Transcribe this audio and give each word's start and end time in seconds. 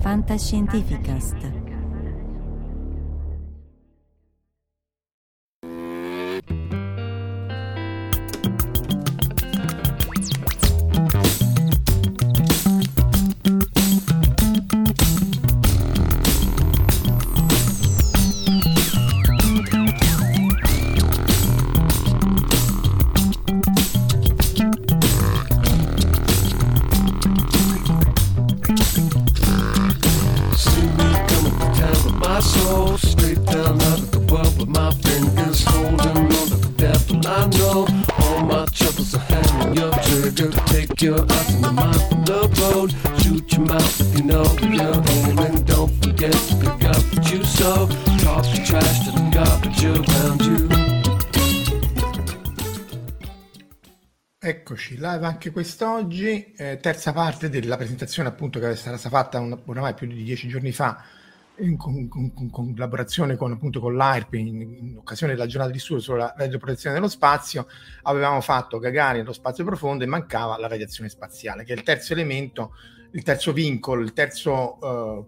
Fantascientificast. 0.00 1.59
Live 55.20 55.26
anche 55.26 55.50
quest'oggi, 55.50 56.54
eh, 56.56 56.78
terza 56.80 57.12
parte 57.12 57.50
della 57.50 57.76
presentazione 57.76 58.30
appunto 58.30 58.58
che 58.58 58.64
era 58.64 58.74
stata 58.74 58.96
fatta 58.96 59.38
un- 59.38 59.60
oramai 59.66 59.92
più 59.92 60.06
di 60.06 60.22
dieci 60.22 60.48
giorni 60.48 60.72
fa 60.72 61.04
in, 61.58 61.76
con- 61.76 62.08
con- 62.08 62.32
con 62.32 62.50
collaborazione 62.50 63.36
con, 63.36 63.52
appunto, 63.52 63.80
con 63.80 63.96
l'AIRP 63.96 64.34
in, 64.34 64.46
in 64.62 64.96
occasione 64.96 65.34
della 65.34 65.46
giornata 65.46 65.72
di 65.72 65.78
studio 65.78 66.02
sulla 66.02 66.34
radioprotezione 66.34 66.94
dello 66.94 67.08
spazio, 67.08 67.66
avevamo 68.04 68.40
fatto 68.40 68.78
Gagarin 68.78 69.20
nello 69.20 69.34
spazio 69.34 69.62
profondo 69.62 70.04
e 70.04 70.06
mancava 70.06 70.58
la 70.58 70.68
radiazione 70.68 71.10
spaziale, 71.10 71.64
che 71.64 71.74
è 71.74 71.76
il 71.76 71.82
terzo 71.82 72.14
elemento, 72.14 72.72
il 73.12 73.22
terzo 73.22 73.52
vincolo, 73.52 74.00
il 74.00 74.14
terzo 74.14 74.78
eh, 74.80 75.24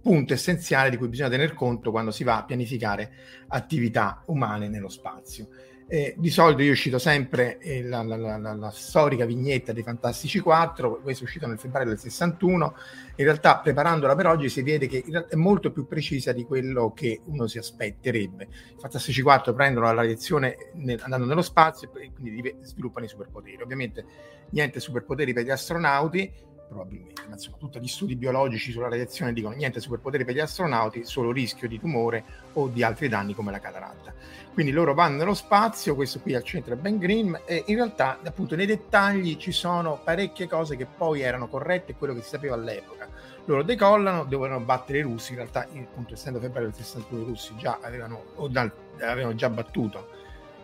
punto 0.00 0.32
essenziale 0.32 0.88
di 0.88 0.96
cui 0.96 1.08
bisogna 1.08 1.28
tener 1.28 1.52
conto 1.52 1.90
quando 1.90 2.10
si 2.12 2.24
va 2.24 2.38
a 2.38 2.44
pianificare 2.44 3.12
attività 3.48 4.22
umane 4.26 4.68
nello 4.68 4.88
spazio. 4.88 5.48
Eh, 5.92 6.14
di 6.16 6.30
solito 6.30 6.62
io 6.62 6.76
cito 6.76 7.00
sempre 7.00 7.58
eh, 7.58 7.82
la, 7.82 8.04
la- 8.04 8.16
la- 8.16 8.54
la- 8.54 8.70
storica 8.70 9.24
vignetta 9.24 9.72
dei 9.72 9.82
Fantastici 9.82 10.38
4, 10.38 11.00
questo 11.00 11.24
è 11.24 11.26
uscito 11.26 11.48
nel 11.48 11.58
febbraio 11.58 11.88
del 11.88 11.98
61. 11.98 12.76
In 13.16 13.24
realtà, 13.24 13.58
preparandola 13.58 14.14
per 14.14 14.26
oggi, 14.28 14.48
si 14.48 14.62
vede 14.62 14.86
che 14.86 15.02
è 15.28 15.34
molto 15.34 15.72
più 15.72 15.88
precisa 15.88 16.30
di 16.30 16.44
quello 16.44 16.92
che 16.92 17.22
uno 17.24 17.48
si 17.48 17.58
aspetterebbe. 17.58 18.44
I 18.76 18.78
Fantastici 18.78 19.20
4 19.20 19.52
prendono 19.52 19.86
la 19.86 19.94
radiazione 19.94 20.70
nel- 20.74 21.00
andando 21.02 21.26
nello 21.26 21.42
spazio 21.42 21.90
e 21.96 22.12
quindi 22.12 22.54
sviluppano 22.60 23.06
i 23.06 23.08
superpoteri. 23.08 23.60
Ovviamente, 23.60 24.04
niente 24.50 24.78
superpoteri 24.78 25.32
per 25.32 25.42
gli 25.42 25.50
astronauti, 25.50 26.32
probabilmente, 26.70 27.22
ma 27.26 27.34
insomma, 27.34 27.56
tutti 27.58 27.80
gli 27.80 27.88
studi 27.88 28.14
biologici 28.14 28.70
sulla 28.70 28.88
radiazione 28.88 29.32
dicono 29.32 29.56
niente 29.56 29.80
superpoteri 29.80 30.24
per 30.24 30.34
gli 30.34 30.38
astronauti, 30.38 31.04
solo 31.04 31.32
rischio 31.32 31.66
di 31.66 31.80
tumore 31.80 32.24
o 32.52 32.68
di 32.68 32.84
altri 32.84 33.08
danni 33.08 33.34
come 33.34 33.50
la 33.50 33.58
cataratta. 33.58 34.14
Quindi 34.54 34.70
loro 34.70 34.94
vanno 34.94 35.16
nello 35.16 35.34
spazio, 35.34 35.96
questo 35.96 36.20
qui 36.20 36.34
al 36.34 36.44
centro 36.44 36.74
è 36.74 36.76
Ben 36.76 36.98
Green, 36.98 37.40
e 37.44 37.64
in 37.66 37.74
realtà 37.74 38.20
appunto 38.22 38.54
nei 38.54 38.66
dettagli 38.66 39.36
ci 39.36 39.50
sono 39.50 40.00
parecchie 40.02 40.46
cose 40.46 40.76
che 40.76 40.86
poi 40.86 41.22
erano 41.22 41.48
corrette, 41.48 41.96
quello 41.96 42.14
che 42.14 42.22
si 42.22 42.28
sapeva 42.28 42.54
all'epoca. 42.54 43.08
Loro 43.46 43.64
decollano, 43.64 44.24
dovevano 44.24 44.60
battere 44.60 44.98
i 44.98 45.02
russi, 45.02 45.32
in 45.32 45.38
realtà 45.38 45.66
appunto 45.72 46.14
essendo 46.14 46.38
febbraio 46.38 46.68
del 46.68 46.76
61 46.76 47.22
i 47.22 47.24
russi 47.24 47.56
già 47.56 47.80
avevano, 47.82 48.22
o 48.36 48.46
dal- 48.46 48.72
avevano 49.00 49.34
già 49.34 49.50
battuto 49.50 50.08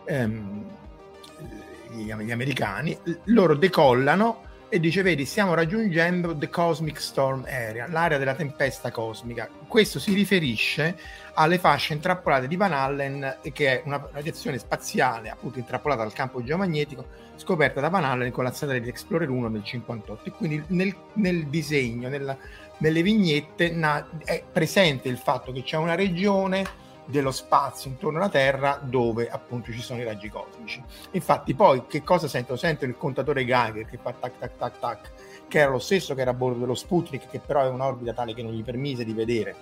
ehm, 0.04 0.64
gli 1.90 2.30
americani, 2.30 2.96
loro 3.24 3.54
decollano 3.54 4.44
e 4.68 4.80
dice 4.80 5.02
vedi 5.02 5.24
stiamo 5.24 5.54
raggiungendo 5.54 6.36
the 6.36 6.48
cosmic 6.48 7.00
storm 7.00 7.44
area 7.48 7.86
l'area 7.88 8.18
della 8.18 8.34
tempesta 8.34 8.90
cosmica. 8.90 9.48
Questo 9.68 10.00
si 10.00 10.12
riferisce 10.12 10.96
alle 11.34 11.58
fasce 11.58 11.92
intrappolate 11.92 12.48
di 12.48 12.56
Van 12.56 12.72
Allen 12.72 13.38
che 13.52 13.80
è 13.80 13.82
una 13.84 14.08
radiazione 14.12 14.58
spaziale 14.58 15.28
appunto 15.28 15.58
intrappolata 15.58 16.02
dal 16.02 16.12
campo 16.12 16.42
geomagnetico 16.42 17.06
scoperta 17.36 17.80
da 17.80 17.88
Van 17.88 18.04
Allen 18.04 18.32
con 18.32 18.44
la 18.44 18.52
satellite 18.52 18.88
Explorer 18.88 19.28
1 19.28 19.48
nel 19.48 19.62
58 19.62 20.28
e 20.28 20.32
quindi 20.32 20.62
nel, 20.68 20.94
nel 21.14 21.46
disegno 21.46 22.08
nella- 22.08 22.36
nelle 22.78 23.02
vignette 23.02 23.70
na- 23.70 24.06
è 24.24 24.42
presente 24.50 25.08
il 25.08 25.16
fatto 25.16 25.52
che 25.52 25.62
c'è 25.62 25.76
una 25.76 25.94
regione 25.94 26.84
dello 27.06 27.30
spazio 27.30 27.90
intorno 27.90 28.18
alla 28.18 28.28
Terra 28.28 28.78
dove 28.82 29.28
appunto 29.28 29.72
ci 29.72 29.80
sono 29.80 30.00
i 30.00 30.04
raggi 30.04 30.28
cosmici 30.28 30.82
Infatti, 31.12 31.54
poi 31.54 31.86
che 31.86 32.02
cosa 32.02 32.28
sento? 32.28 32.56
Sento 32.56 32.84
il 32.84 32.96
contatore 32.96 33.44
Geiger 33.44 33.86
che 33.86 33.96
fa 33.96 34.12
tac 34.12 34.38
tac 34.38 34.56
tac 34.56 34.78
tac, 34.78 35.10
che 35.48 35.58
era 35.58 35.70
lo 35.70 35.78
stesso 35.78 36.14
che 36.14 36.20
era 36.22 36.30
a 36.30 36.34
bordo 36.34 36.58
dello 36.58 36.74
Sputnik, 36.74 37.28
che 37.28 37.38
però 37.38 37.62
è 37.62 37.68
un'orbita 37.68 38.12
tale 38.12 38.34
che 38.34 38.42
non 38.42 38.52
gli 38.52 38.62
permise 38.64 39.04
di 39.04 39.12
vedere 39.12 39.54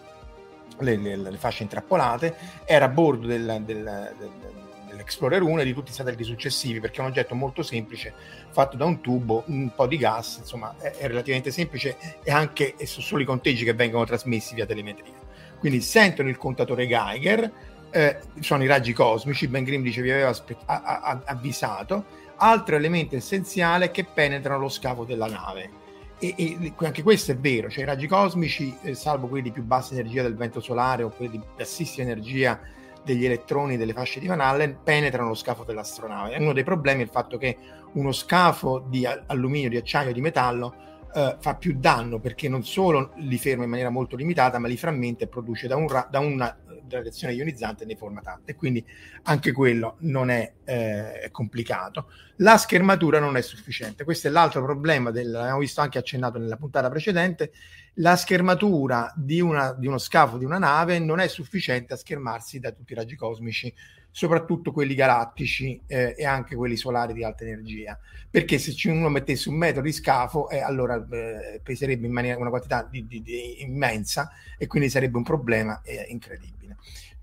le, 0.79 0.97
le- 0.97 1.17
le 1.17 1.37
fasce 1.37 1.63
intrappolate, 1.63 2.35
era 2.65 2.87
a 2.87 2.89
bordo 2.89 3.27
del, 3.27 3.63
del- 3.65 4.13
del- 4.17 4.53
dell'Explorer 4.89 5.43
1 5.43 5.61
e 5.61 5.65
di 5.65 5.75
tutti 5.75 5.91
i 5.91 5.95
satelliti 5.95 6.25
successivi, 6.25 6.81
perché 6.81 6.99
è 6.99 7.01
un 7.01 7.09
oggetto 7.09 7.35
molto 7.35 7.63
semplice, 7.63 8.13
fatto 8.51 8.77
da 8.77 8.85
un 8.85 9.01
tubo, 9.01 9.43
un 9.47 9.71
po' 9.75 9.87
di 9.87 9.97
gas, 9.99 10.39
insomma, 10.39 10.75
è, 10.79 10.93
è 10.93 11.07
relativamente 11.09 11.51
semplice 11.51 11.97
e 12.23 12.31
anche 12.31 12.75
e 12.77 12.87
sono 12.87 13.05
solo 13.05 13.23
i 13.23 13.27
conteggi 13.27 13.65
che 13.65 13.75
vengono 13.75 14.05
trasmessi 14.05 14.55
via 14.55 14.67
telemetria. 14.67 15.24
Quindi 15.65 15.81
sentono 15.81 16.29
il 16.29 16.37
contatore 16.37 16.87
Geiger, 16.87 17.51
eh, 17.89 18.19
sono 18.41 18.65
i 18.65 18.67
raggi 18.67 18.93
cosmici, 18.93 19.49
Ben 19.49 19.65
Grimm 19.65 19.83
dice 19.83 20.03
vi 20.03 20.11
aveva 20.11 20.29
aspe- 20.29 20.59
a- 20.67 20.83
a- 20.83 21.23
avvisato, 21.25 22.05
altro 22.37 22.77
elemento 22.77 23.17
essenziale 23.17 23.91
che 23.91 24.05
penetrano 24.05 24.61
lo 24.61 24.69
scafo 24.69 25.05
della 25.05 25.27
nave. 25.27 25.71
E, 26.19 26.35
e 26.37 26.73
anche 26.77 27.03
questo 27.03 27.33
è 27.33 27.37
vero, 27.39 27.71
cioè 27.71 27.85
i 27.85 27.87
raggi 27.87 28.07
cosmici, 28.07 28.77
eh, 28.83 28.93
salvo 28.93 29.27
quelli 29.27 29.45
di 29.45 29.53
più 29.53 29.63
bassa 29.63 29.95
energia 29.95 30.21
del 30.21 30.37
vento 30.37 30.61
solare 30.61 31.03
o 31.03 31.09
quelli 31.09 31.31
di 31.31 31.41
bassissima 31.57 32.11
energia 32.11 32.61
degli 33.03 33.25
elettroni 33.25 33.79
delle 33.79 33.95
fasce 33.95 34.21
di 34.21 34.27
Van 34.27 34.41
Allen, 34.41 34.81
penetrano 34.85 35.29
lo 35.29 35.35
scafo 35.35 35.65
dell'astronave. 35.65 36.35
E 36.35 36.43
uno 36.43 36.53
dei 36.53 36.63
problemi 36.63 37.01
è 37.01 37.05
il 37.05 37.11
fatto 37.11 37.39
che 37.39 37.57
uno 37.95 38.13
scafo 38.13 38.85
di 38.87 39.07
alluminio, 39.07 39.71
di 39.71 39.79
acciaio, 39.79 40.13
di 40.13 40.21
metallo 40.21 40.75
eh, 41.15 41.37
fa 41.39 41.55
più 41.55 41.77
danno 41.79 42.19
perché 42.19 42.49
non 42.49 42.65
solo 42.65 43.13
li 43.19 43.39
ferma 43.39 43.65
in 43.65 43.71
maniera 43.71 43.91
molto 43.91 44.17
limitata, 44.17 44.59
ma 44.59 44.69
li 44.69 44.77
frammenta 44.77 45.25
e 45.25 45.29
produce 45.29 45.69
da, 45.69 45.77
un 45.77 45.89
ra- 45.89 46.09
da 46.11 46.19
una 46.19 46.57
radiazione 46.89 47.35
ionizzante 47.35 47.85
ne 47.85 47.97
forma 47.97 48.21
tante. 48.21 48.55
Quindi 48.55 48.85
anche 49.25 49.53
quello 49.53 49.97
non 50.01 50.31
è, 50.31 50.53
eh, 50.65 51.29
complicato. 51.31 52.11
La 52.37 52.57
schermatura 52.59 53.21
non 53.21 53.37
è 53.37 53.43
sufficiente. 53.43 54.05
Questo 54.05 54.29
è 54.29 54.31
l'altro 54.31 54.63
problema, 54.63 55.11
del, 55.11 55.31
l'abbiamo 55.31 55.61
visto 55.61 55.81
anche 55.81 55.99
accennato 55.99 56.39
nella 56.39 56.57
puntata 56.57 56.91
precedente. 56.91 57.53
La 57.99 58.17
schermatura 58.17 59.13
di, 59.17 59.41
una, 59.41 59.73
di 59.73 59.87
uno 59.87 59.99
scafo 59.99 60.37
di 60.37 60.45
una 60.45 60.59
nave 60.59 60.99
non 60.99 61.21
è 61.21 61.29
sufficiente 61.29 61.95
a 61.95 61.97
schermarsi 61.97 62.59
da 62.59 62.73
tutti 62.73 62.93
i 62.93 62.97
raggi 62.97 63.15
cosmici, 63.15 63.73
soprattutto 64.15 64.71
quelli 64.71 64.95
galattici 64.95 65.81
eh, 65.89 66.15
e 66.17 66.25
anche 66.25 66.55
quelli 66.55 66.77
solari 66.77 67.13
di 67.15 67.25
alta 67.25 67.43
energia. 67.43 67.99
Perché 68.31 68.59
se 68.59 68.89
uno 68.89 69.09
mettesse 69.09 69.49
un 69.49 69.57
metro 69.57 69.83
di 69.83 69.91
scafo, 69.91 70.49
eh, 70.51 70.61
allora 70.61 70.95
eh, 71.11 71.61
peserebbe 71.61 72.07
in 72.07 72.13
maniera, 72.13 72.39
una 72.39 72.51
quantità 72.51 72.87
di- 72.89 73.09
di- 73.09 73.23
di 73.23 73.63
immensa 73.63 74.31
e 74.57 74.69
quindi 74.69 74.89
sarebbe 74.89 75.17
un 75.17 75.25
problema 75.25 75.81
eh, 75.83 76.07
incredibile 76.09 76.77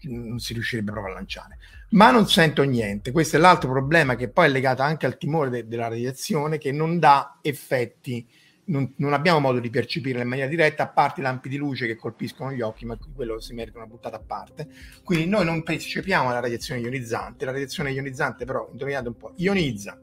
non 0.03 0.39
si 0.39 0.53
riuscirebbe 0.53 0.91
proprio 0.91 1.13
a 1.13 1.17
lanciare. 1.17 1.59
Ma 1.89 2.09
non 2.09 2.27
sento 2.27 2.63
niente. 2.63 3.11
Questo 3.11 3.35
è 3.35 3.39
l'altro 3.39 3.69
problema 3.69 4.15
che 4.15 4.29
poi 4.29 4.47
è 4.47 4.49
legato 4.49 4.81
anche 4.81 5.05
al 5.05 5.15
timore 5.17 5.51
de- 5.51 5.67
della 5.67 5.89
radiazione 5.89 6.57
che 6.57 6.71
non 6.71 6.97
dà 6.97 7.37
effetti, 7.41 8.27
non, 8.71 8.93
non 8.97 9.13
abbiamo 9.13 9.39
modo 9.39 9.59
di 9.59 9.69
percepirla 9.69 10.21
in 10.21 10.27
maniera 10.27 10.49
diretta, 10.49 10.83
a 10.83 10.87
parte 10.87 11.19
i 11.19 11.23
lampi 11.23 11.49
di 11.49 11.57
luce 11.57 11.85
che 11.85 11.95
colpiscono 11.95 12.51
gli 12.51 12.61
occhi, 12.61 12.85
ma 12.85 12.97
quello 13.13 13.39
si 13.39 13.53
merita 13.53 13.77
una 13.77 13.87
buttata 13.87 14.15
a 14.15 14.23
parte. 14.25 14.67
Quindi 15.03 15.27
noi 15.27 15.45
non 15.45 15.61
percepiamo 15.61 16.29
la 16.29 16.39
radiazione 16.39 16.79
ionizzante. 16.81 17.45
La 17.45 17.51
radiazione 17.51 17.91
ionizzante, 17.91 18.45
però, 18.45 18.67
indovinate 18.71 19.07
un 19.09 19.17
po', 19.17 19.33
ionizza 19.35 19.99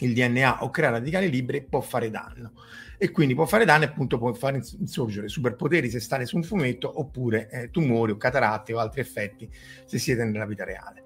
il 0.00 0.14
DNA 0.14 0.62
o 0.62 0.70
crea 0.70 0.90
radicali 0.90 1.30
liberi 1.30 1.64
può 1.64 1.80
fare 1.80 2.10
danno 2.10 2.52
e 2.98 3.10
quindi 3.10 3.34
può 3.34 3.46
fare 3.46 3.64
danno 3.64 3.84
e 3.84 3.86
appunto 3.88 4.18
può 4.18 4.32
fare 4.32 4.56
ins- 4.56 4.76
insorgere 4.78 5.28
superpoteri 5.28 5.90
se 5.90 6.00
state 6.00 6.24
su 6.24 6.36
un 6.36 6.42
fumetto 6.42 7.00
oppure 7.00 7.48
eh, 7.50 7.70
tumori 7.70 8.12
o 8.12 8.16
cataratte 8.16 8.72
o 8.74 8.78
altri 8.78 9.00
effetti 9.00 9.48
se 9.84 9.98
siete 9.98 10.24
nella 10.24 10.46
vita 10.46 10.64
reale. 10.64 11.04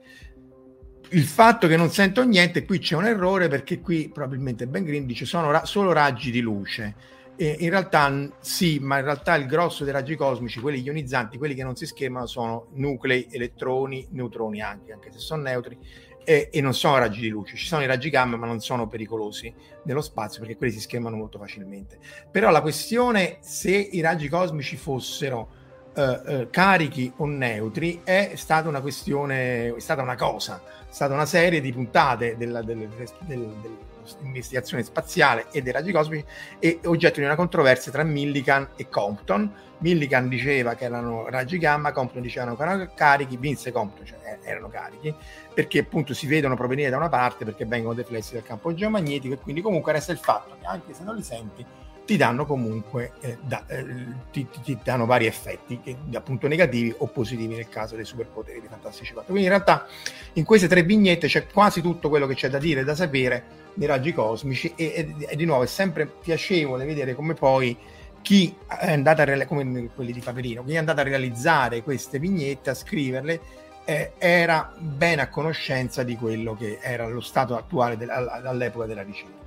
Il 1.14 1.24
fatto 1.24 1.66
che 1.66 1.76
non 1.76 1.90
sento 1.90 2.24
niente, 2.24 2.64
qui 2.64 2.78
c'è 2.78 2.96
un 2.96 3.04
errore 3.04 3.48
perché 3.48 3.80
qui 3.80 4.08
probabilmente 4.08 4.66
Ben 4.66 4.82
Green 4.82 5.04
dice 5.04 5.26
sono 5.26 5.50
ra- 5.50 5.66
solo 5.66 5.92
raggi 5.92 6.30
di 6.30 6.40
luce. 6.40 6.94
E 7.36 7.56
in 7.60 7.68
realtà 7.68 8.30
sì, 8.40 8.78
ma 8.78 8.96
in 8.96 9.04
realtà 9.04 9.34
il 9.34 9.44
grosso 9.44 9.84
dei 9.84 9.92
raggi 9.92 10.16
cosmici, 10.16 10.58
quelli 10.58 10.80
ionizzanti, 10.80 11.36
quelli 11.36 11.54
che 11.54 11.64
non 11.64 11.76
si 11.76 11.84
schermano, 11.84 12.24
sono 12.24 12.68
nuclei, 12.76 13.26
elettroni, 13.30 14.08
neutroni 14.12 14.62
anche, 14.62 14.92
anche 14.92 15.12
se 15.12 15.18
sono 15.18 15.42
neutri, 15.42 15.76
e, 16.24 16.48
e, 16.50 16.60
non 16.62 16.72
sono 16.72 16.96
raggi 16.96 17.20
di 17.20 17.28
luce, 17.28 17.56
ci 17.56 17.66
sono 17.66 17.82
i 17.82 17.86
raggi 17.86 18.08
gamma 18.08 18.36
ma 18.36 18.46
non 18.46 18.60
sono 18.60 18.86
pericolosi 18.86 19.52
nello 19.84 20.00
spazio 20.00 20.40
perché 20.40 20.56
quelli 20.56 20.72
si 20.72 20.80
schermano 20.80 21.16
molto 21.16 21.38
facilmente. 21.38 21.98
Però 22.30 22.50
la 22.50 22.62
questione 22.62 23.36
se 23.40 23.70
i 23.70 24.00
raggi 24.00 24.28
cosmici 24.28 24.76
fossero 24.76 25.60
eh, 25.94 26.20
eh, 26.26 26.48
carichi 26.50 27.12
o 27.16 27.26
neutri 27.26 28.00
è 28.02 28.32
stata 28.34 28.68
una 28.68 28.80
questione, 28.80 29.74
è 29.74 29.80
stata 29.80 30.02
una 30.02 30.16
cosa, 30.16 30.62
è 30.64 30.92
stata 30.92 31.12
una 31.12 31.26
serie 31.26 31.60
di 31.60 31.72
puntate 31.72 32.36
della, 32.36 32.62
del, 32.62 32.88
del, 32.88 33.08
del, 33.20 33.54
dell'investigazione 33.60 34.82
spaziale 34.82 35.46
e 35.50 35.62
dei 35.62 35.72
raggi 35.72 35.92
cosmici 35.92 36.24
e 36.58 36.80
oggetto 36.84 37.20
di 37.20 37.26
una 37.26 37.36
controversia 37.36 37.92
tra 37.92 38.02
Millikan 38.02 38.68
e 38.76 38.88
Compton. 38.88 39.52
Millikan 39.78 40.28
diceva 40.28 40.74
che 40.74 40.84
erano 40.84 41.28
raggi 41.28 41.58
gamma, 41.58 41.92
Compton 41.92 42.22
diceva 42.22 42.54
che 42.54 42.62
erano 42.62 42.90
carichi, 42.94 43.36
vinse 43.36 43.72
Compton, 43.72 44.06
cioè 44.06 44.18
eh, 44.22 44.48
erano 44.48 44.68
carichi, 44.68 45.14
perché 45.52 45.80
appunto 45.80 46.14
si 46.14 46.26
vedono 46.26 46.54
provenire 46.54 46.88
da 46.88 46.96
una 46.96 47.08
parte 47.08 47.44
perché 47.44 47.66
vengono 47.66 47.94
deflessi 47.94 48.34
dal 48.34 48.44
campo 48.44 48.72
geomagnetico 48.72 49.34
e 49.34 49.38
quindi 49.38 49.60
comunque 49.60 49.92
resta 49.92 50.12
il 50.12 50.18
fatto 50.18 50.56
che 50.60 50.66
anche 50.66 50.94
se 50.94 51.02
non 51.02 51.16
li 51.16 51.22
senti 51.22 51.66
ti 52.04 52.16
danno 52.16 52.44
comunque 52.46 53.12
eh, 53.20 53.38
da, 53.42 53.64
eh, 53.66 53.84
ti, 54.32 54.46
ti, 54.62 54.78
danno 54.82 55.06
vari 55.06 55.26
effetti 55.26 55.80
che, 55.80 55.96
appunto 56.14 56.48
negativi 56.48 56.92
o 56.98 57.06
positivi 57.06 57.54
nel 57.54 57.68
caso 57.68 57.94
dei 57.94 58.04
superpoteri 58.04 58.60
di 58.60 58.66
Fantastici 58.68 59.12
4 59.12 59.30
quindi 59.30 59.48
in 59.48 59.54
realtà 59.54 59.86
in 60.34 60.44
queste 60.44 60.66
tre 60.66 60.82
vignette 60.82 61.28
c'è 61.28 61.46
quasi 61.46 61.80
tutto 61.80 62.08
quello 62.08 62.26
che 62.26 62.34
c'è 62.34 62.48
da 62.48 62.58
dire 62.58 62.82
da 62.84 62.94
sapere 62.94 63.60
nei 63.74 63.86
raggi 63.86 64.12
cosmici 64.12 64.72
e, 64.74 65.14
e, 65.18 65.26
e 65.28 65.36
di 65.36 65.44
nuovo 65.44 65.62
è 65.62 65.66
sempre 65.66 66.06
piacevole 66.06 66.84
vedere 66.84 67.14
come 67.14 67.34
poi 67.34 67.76
chi 68.20 68.54
è 68.66 68.92
andato 68.92 69.20
a 69.20 69.24
realizzare 69.24 69.48
come 69.48 69.90
quelli 69.94 70.12
di 70.12 70.20
Paperino 70.20 70.64
chi 70.64 70.74
è 70.74 70.78
andato 70.78 71.00
a 71.00 71.04
realizzare 71.04 71.82
queste 71.82 72.18
vignette 72.18 72.70
a 72.70 72.74
scriverle 72.74 73.40
eh, 73.84 74.12
era 74.18 74.72
ben 74.76 75.20
a 75.20 75.28
conoscenza 75.28 76.02
di 76.02 76.16
quello 76.16 76.54
che 76.54 76.78
era 76.80 77.06
lo 77.08 77.20
stato 77.20 77.56
attuale 77.56 77.96
all'epoca 78.08 78.86
della 78.86 79.02
ricerca 79.02 79.41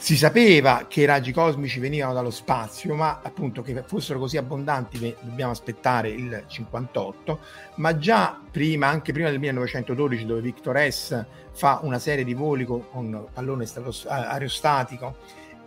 si 0.00 0.16
sapeva 0.16 0.86
che 0.88 1.00
i 1.00 1.04
raggi 1.06 1.32
cosmici 1.32 1.80
venivano 1.80 2.14
dallo 2.14 2.30
spazio, 2.30 2.94
ma 2.94 3.20
appunto 3.20 3.62
che 3.62 3.82
fossero 3.84 4.20
così 4.20 4.36
abbondanti 4.36 5.14
dobbiamo 5.20 5.50
aspettare 5.50 6.08
il 6.08 6.44
58, 6.46 7.38
ma 7.76 7.98
già 7.98 8.40
prima, 8.50 8.86
anche 8.86 9.12
prima 9.12 9.28
del 9.28 9.40
1912, 9.40 10.24
dove 10.24 10.40
Victor 10.40 10.78
S 10.88 11.24
fa 11.52 11.80
una 11.82 11.98
serie 11.98 12.24
di 12.24 12.32
voli 12.32 12.64
con, 12.64 13.26
pallone 13.32 13.66
aerostatico 14.06 15.16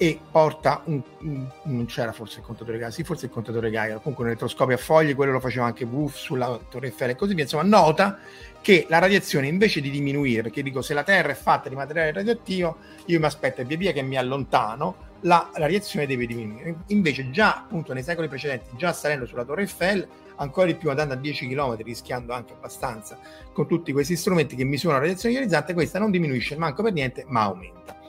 e 0.01 0.19
porta 0.31 0.81
un, 0.85 0.99
un, 1.19 1.47
non 1.65 1.85
c'era 1.85 2.11
forse 2.11 2.39
il 2.39 2.45
contatore 2.45 2.79
Geiger, 2.79 2.91
sì 2.91 3.03
forse 3.03 3.27
il 3.27 3.31
contatore 3.31 3.69
Geiger, 3.69 3.97
comunque 3.97 4.23
un 4.23 4.31
elettroscopio 4.31 4.73
a 4.73 4.79
foglie, 4.79 5.13
quello 5.13 5.31
lo 5.31 5.39
faceva 5.39 5.65
anche 5.65 5.83
Wolf 5.85 6.15
sulla 6.15 6.59
Torre 6.71 6.87
Eiffel 6.87 7.11
e 7.11 7.15
così 7.15 7.35
via, 7.35 7.43
insomma 7.43 7.61
nota 7.61 8.17
che 8.61 8.87
la 8.89 8.97
radiazione 8.97 9.45
invece 9.45 9.79
di 9.79 9.91
diminuire, 9.91 10.41
perché 10.41 10.63
dico 10.63 10.81
se 10.81 10.95
la 10.95 11.03
Terra 11.03 11.29
è 11.29 11.35
fatta 11.35 11.69
di 11.69 11.75
materiale 11.75 12.13
radioattivo, 12.13 12.77
io 13.05 13.19
mi 13.19 13.25
aspetto 13.25 13.63
via 13.63 13.77
via 13.77 13.91
che 13.91 14.01
mi 14.01 14.17
allontano, 14.17 15.09
la, 15.19 15.47
la 15.53 15.59
radiazione 15.59 16.07
deve 16.07 16.25
diminuire. 16.25 16.77
Invece 16.87 17.29
già 17.29 17.57
appunto 17.57 17.93
nei 17.93 18.01
secoli 18.01 18.27
precedenti, 18.27 18.75
già 18.77 18.93
salendo 18.93 19.27
sulla 19.27 19.45
Torre 19.45 19.61
Eiffel, 19.61 20.07
ancora 20.37 20.65
di 20.65 20.73
più 20.73 20.89
andando 20.89 21.13
a 21.13 21.17
10 21.17 21.47
km, 21.47 21.75
rischiando 21.83 22.33
anche 22.33 22.53
abbastanza 22.53 23.19
con 23.53 23.67
tutti 23.67 23.91
questi 23.91 24.15
strumenti 24.15 24.55
che 24.55 24.63
misurano 24.63 24.97
la 24.97 25.05
radiazione 25.05 25.35
ionizzante, 25.35 25.75
questa 25.75 25.99
non 25.99 26.09
diminuisce 26.09 26.57
manco 26.57 26.81
per 26.81 26.91
niente, 26.91 27.23
ma 27.27 27.43
aumenta. 27.43 28.00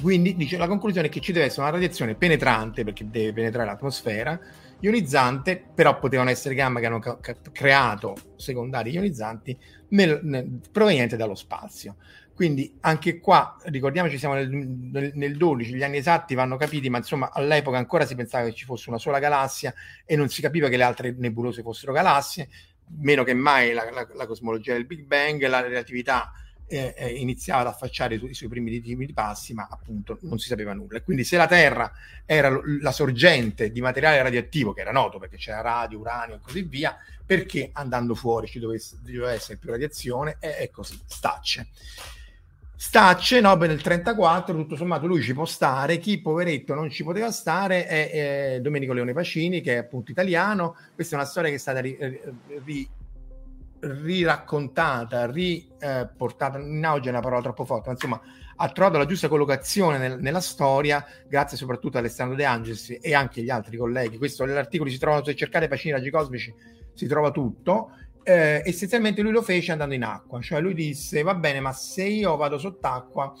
Quindi 0.00 0.34
dice, 0.34 0.56
la 0.56 0.66
conclusione 0.66 1.08
è 1.08 1.10
che 1.10 1.20
ci 1.20 1.32
deve 1.32 1.46
essere 1.46 1.62
una 1.62 1.72
radiazione 1.72 2.14
penetrante, 2.14 2.84
perché 2.84 3.08
deve 3.10 3.32
penetrare 3.32 3.68
l'atmosfera, 3.68 4.38
ionizzante, 4.80 5.62
però 5.74 5.98
potevano 5.98 6.30
essere 6.30 6.54
gamma 6.54 6.80
che 6.80 6.86
hanno 6.86 6.98
ca- 6.98 7.18
creato 7.52 8.16
secondari 8.36 8.92
ionizzanti 8.92 9.56
nel, 9.90 10.20
nel, 10.22 10.60
provenienti 10.70 11.16
dallo 11.16 11.34
spazio. 11.34 11.96
Quindi 12.34 12.78
anche 12.80 13.20
qua, 13.20 13.56
ricordiamoci, 13.64 14.16
siamo 14.16 14.34
nel, 14.34 14.48
nel, 14.48 15.12
nel, 15.14 15.36
12, 15.36 15.74
gli 15.74 15.82
anni 15.82 15.98
esatti 15.98 16.34
vanno 16.34 16.56
capiti, 16.56 16.88
ma 16.88 16.96
insomma 16.96 17.30
all'epoca 17.30 17.76
ancora 17.76 18.06
si 18.06 18.14
pensava 18.14 18.46
che 18.46 18.54
ci 18.54 18.64
fosse 18.64 18.88
una 18.88 18.98
sola 18.98 19.18
galassia 19.18 19.74
e 20.06 20.16
non 20.16 20.28
si 20.30 20.40
capiva 20.40 20.68
che 20.68 20.78
le 20.78 20.84
altre 20.84 21.14
nebulose 21.18 21.60
fossero 21.60 21.92
galassie, 21.92 22.48
meno 23.00 23.24
che 23.24 23.34
mai 23.34 23.74
la, 23.74 23.90
la, 23.90 24.08
la 24.14 24.26
cosmologia 24.26 24.72
del 24.72 24.86
Big 24.86 25.04
Bang, 25.04 25.46
la 25.46 25.60
relatività 25.60 26.32
eh, 26.70 26.94
eh, 26.96 27.08
iniziava 27.14 27.62
ad 27.62 27.66
affacciare 27.66 28.14
i, 28.14 28.18
su- 28.18 28.26
i 28.26 28.34
suoi 28.34 28.48
primi, 28.48 28.80
primi 28.80 29.12
passi, 29.12 29.52
ma 29.52 29.66
appunto 29.68 30.18
non 30.22 30.38
si 30.38 30.46
sapeva 30.46 30.72
nulla. 30.72 30.98
E 30.98 31.02
quindi 31.02 31.24
se 31.24 31.36
la 31.36 31.46
Terra 31.46 31.92
era 32.24 32.48
l- 32.48 32.80
la 32.80 32.92
sorgente 32.92 33.72
di 33.72 33.80
materiale 33.80 34.22
radioattivo, 34.22 34.72
che 34.72 34.82
era 34.82 34.92
noto 34.92 35.18
perché 35.18 35.36
c'era 35.36 35.60
radio, 35.60 35.98
uranio 35.98 36.36
e 36.36 36.40
così 36.40 36.62
via, 36.62 36.96
perché 37.26 37.70
andando 37.72 38.14
fuori 38.14 38.46
ci 38.46 38.60
doveva 38.60 39.32
essere 39.32 39.58
più 39.58 39.70
radiazione? 39.70 40.36
E 40.38 40.56
è 40.56 40.70
così, 40.70 40.98
stacce. 41.06 41.68
Stacce, 42.82 43.40
Nobel 43.40 43.68
nel 43.68 43.82
34, 43.82 44.54
tutto 44.54 44.74
sommato 44.74 45.06
lui 45.06 45.20
ci 45.20 45.34
può 45.34 45.44
stare, 45.44 45.98
chi 45.98 46.18
poveretto 46.18 46.72
non 46.74 46.88
ci 46.88 47.04
poteva 47.04 47.30
stare 47.30 47.86
è, 47.86 48.10
è 48.54 48.60
Domenico 48.62 48.94
Leone 48.94 49.12
Pacini, 49.12 49.60
che 49.60 49.74
è 49.74 49.76
appunto 49.76 50.10
italiano, 50.12 50.76
questa 50.94 51.14
è 51.14 51.18
una 51.18 51.28
storia 51.28 51.50
che 51.50 51.56
è 51.56 51.58
stata 51.58 51.80
ri, 51.80 51.98
ri, 52.64 52.88
riraccontata, 53.80 55.30
riportata 55.30 56.58
eh, 56.58 56.62
in 56.62 56.84
auge 56.84 57.08
è 57.08 57.12
una 57.12 57.20
parola 57.20 57.42
troppo 57.42 57.64
forte, 57.64 57.88
ma 57.88 57.92
insomma 57.92 58.20
ha 58.62 58.68
trovato 58.70 58.98
la 58.98 59.06
giusta 59.06 59.28
collocazione 59.28 59.96
nel, 59.96 60.18
nella 60.20 60.40
storia, 60.40 61.04
grazie 61.26 61.56
soprattutto 61.56 61.96
a 61.96 62.00
Alessandro 62.00 62.36
De 62.36 62.44
Angelis 62.44 62.98
e 63.00 63.14
anche 63.14 63.40
agli 63.40 63.50
altri 63.50 63.76
colleghi. 63.76 64.18
Questo 64.18 64.44
nell'articolo 64.44 64.90
si 64.90 64.98
trova, 64.98 65.24
se 65.24 65.34
cercate 65.34 65.66
Pacini 65.66 65.92
Raggi 65.92 66.10
Cosmici 66.10 66.54
si 66.92 67.06
trova 67.06 67.30
tutto. 67.30 67.92
Eh, 68.22 68.62
essenzialmente 68.64 69.22
lui 69.22 69.32
lo 69.32 69.40
fece 69.40 69.72
andando 69.72 69.94
in 69.94 70.04
acqua, 70.04 70.40
cioè 70.42 70.60
lui 70.60 70.74
disse 70.74 71.22
va 71.22 71.34
bene, 71.34 71.60
ma 71.60 71.72
se 71.72 72.04
io 72.04 72.36
vado 72.36 72.58
sott'acqua 72.58 73.32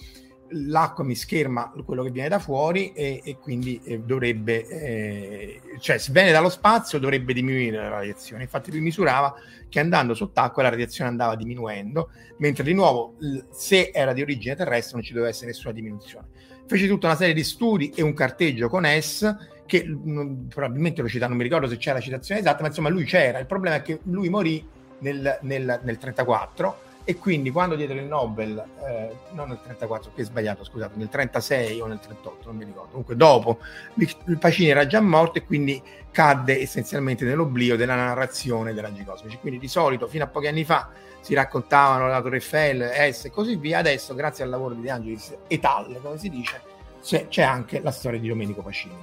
l'acqua 0.52 1.04
mi 1.04 1.14
scherma 1.14 1.72
quello 1.84 2.02
che 2.02 2.10
viene 2.10 2.28
da 2.28 2.38
fuori 2.38 2.92
e, 2.92 3.20
e 3.22 3.38
quindi 3.38 3.80
eh, 3.84 4.00
dovrebbe, 4.00 4.66
eh, 4.66 5.60
cioè 5.80 5.98
se 5.98 6.12
viene 6.12 6.32
dallo 6.32 6.48
spazio 6.48 6.98
dovrebbe 6.98 7.32
diminuire 7.32 7.76
la 7.76 7.88
radiazione. 7.88 8.42
Infatti 8.42 8.70
lui 8.70 8.80
misurava 8.80 9.34
che 9.68 9.80
andando 9.80 10.14
sott'acqua 10.14 10.62
la 10.62 10.70
radiazione 10.70 11.10
andava 11.10 11.36
diminuendo, 11.36 12.10
mentre 12.38 12.64
di 12.64 12.74
nuovo 12.74 13.16
se 13.52 13.90
era 13.92 14.12
di 14.12 14.22
origine 14.22 14.56
terrestre 14.56 14.96
non 14.96 15.04
ci 15.04 15.12
doveva 15.12 15.30
essere 15.30 15.48
nessuna 15.48 15.72
diminuzione. 15.72 16.26
Fece 16.66 16.86
tutta 16.86 17.06
una 17.06 17.16
serie 17.16 17.34
di 17.34 17.44
studi 17.44 17.90
e 17.94 18.02
un 18.02 18.14
carteggio 18.14 18.68
con 18.68 18.84
S 18.86 19.34
che 19.66 19.84
mh, 19.84 20.48
probabilmente 20.48 21.02
lo 21.02 21.08
cita, 21.08 21.28
non 21.28 21.36
mi 21.36 21.42
ricordo 21.42 21.68
se 21.68 21.76
c'era 21.76 21.98
la 21.98 22.02
citazione 22.02 22.40
esatta, 22.40 22.60
ma 22.62 22.68
insomma 22.68 22.88
lui 22.88 23.04
c'era. 23.04 23.38
Il 23.38 23.46
problema 23.46 23.76
è 23.76 23.82
che 23.82 24.00
lui 24.04 24.28
morì 24.28 24.66
nel, 25.00 25.38
nel, 25.42 25.80
nel 25.82 25.98
34 25.98 26.88
e 27.10 27.16
quindi 27.16 27.50
quando 27.50 27.74
dietro 27.74 27.96
il 27.96 28.04
Nobel, 28.04 28.56
eh, 28.86 29.16
non 29.32 29.48
nel 29.48 29.60
34, 29.60 30.12
qui 30.12 30.22
è 30.22 30.24
sbagliato, 30.24 30.62
scusate, 30.62 30.92
nel 30.94 31.08
36 31.08 31.80
o 31.80 31.86
nel 31.86 31.98
38, 31.98 32.46
non 32.46 32.56
mi 32.56 32.64
ricordo, 32.64 32.90
comunque 32.90 33.16
dopo 33.16 33.58
il 33.94 34.38
Pacini 34.38 34.68
era 34.68 34.86
già 34.86 35.00
morto 35.00 35.38
e 35.38 35.44
quindi 35.44 35.82
cadde 36.12 36.60
essenzialmente 36.60 37.24
nell'oblio 37.24 37.74
della 37.74 37.96
narrazione 37.96 38.72
dei 38.72 38.80
raggi 38.80 39.02
cosmici. 39.02 39.38
Quindi 39.40 39.58
di 39.58 39.66
solito 39.66 40.06
fino 40.06 40.22
a 40.22 40.28
pochi 40.28 40.46
anni 40.46 40.62
fa 40.62 40.88
si 41.20 41.34
raccontavano 41.34 42.06
la 42.06 42.22
Torre 42.22 42.36
Eiffel, 42.36 42.92
S 43.12 43.24
e 43.24 43.30
così 43.30 43.56
via, 43.56 43.78
adesso 43.78 44.14
grazie 44.14 44.44
al 44.44 44.50
lavoro 44.50 44.74
di 44.74 44.82
De 44.82 44.90
Angelis 44.90 45.36
et 45.48 45.64
al, 45.64 45.98
come 46.00 46.16
si 46.16 46.28
dice, 46.28 46.60
c'è, 47.02 47.26
c'è 47.26 47.42
anche 47.42 47.80
la 47.80 47.90
storia 47.90 48.20
di 48.20 48.28
Domenico 48.28 48.62
Pacini. 48.62 48.94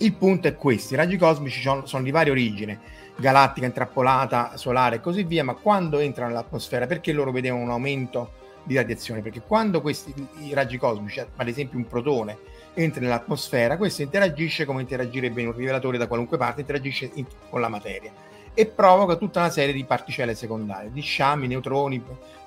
Il 0.00 0.12
punto 0.12 0.48
è 0.48 0.54
questo, 0.54 0.92
i 0.92 0.98
raggi 0.98 1.16
cosmici 1.16 1.62
sono, 1.62 1.86
sono 1.86 2.02
di 2.02 2.10
varia 2.10 2.32
origine, 2.32 2.78
galattica 3.16 3.66
intrappolata, 3.66 4.56
solare 4.56 4.96
e 4.96 5.00
così 5.00 5.24
via, 5.24 5.42
ma 5.42 5.54
quando 5.54 5.98
entrano 5.98 6.30
nell'atmosfera, 6.30 6.86
perché 6.86 7.12
loro 7.12 7.32
vedevano 7.32 7.62
un 7.62 7.70
aumento 7.70 8.32
di 8.62 8.74
radiazione? 8.74 9.22
Perché 9.22 9.40
quando 9.40 9.80
questi 9.80 10.12
raggi 10.52 10.78
cosmici, 10.78 11.20
ad 11.20 11.48
esempio 11.48 11.78
un 11.78 11.86
protone, 11.86 12.38
entra 12.74 13.00
nell'atmosfera, 13.00 13.76
questo 13.76 14.02
interagisce 14.02 14.64
come 14.64 14.82
interagirebbe 14.82 15.40
in 15.40 15.48
un 15.48 15.56
rivelatore 15.56 15.98
da 15.98 16.06
qualunque 16.06 16.36
parte, 16.36 16.60
interagisce 16.60 17.10
in, 17.14 17.24
con 17.48 17.60
la 17.60 17.68
materia 17.68 18.12
e 18.52 18.66
provoca 18.66 19.16
tutta 19.16 19.40
una 19.40 19.50
serie 19.50 19.74
di 19.74 19.84
particelle 19.84 20.34
secondarie, 20.34 20.90
di 20.90 21.00
sciami, 21.00 21.46
neutroni, 21.46 22.02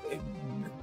eh, 0.10 0.20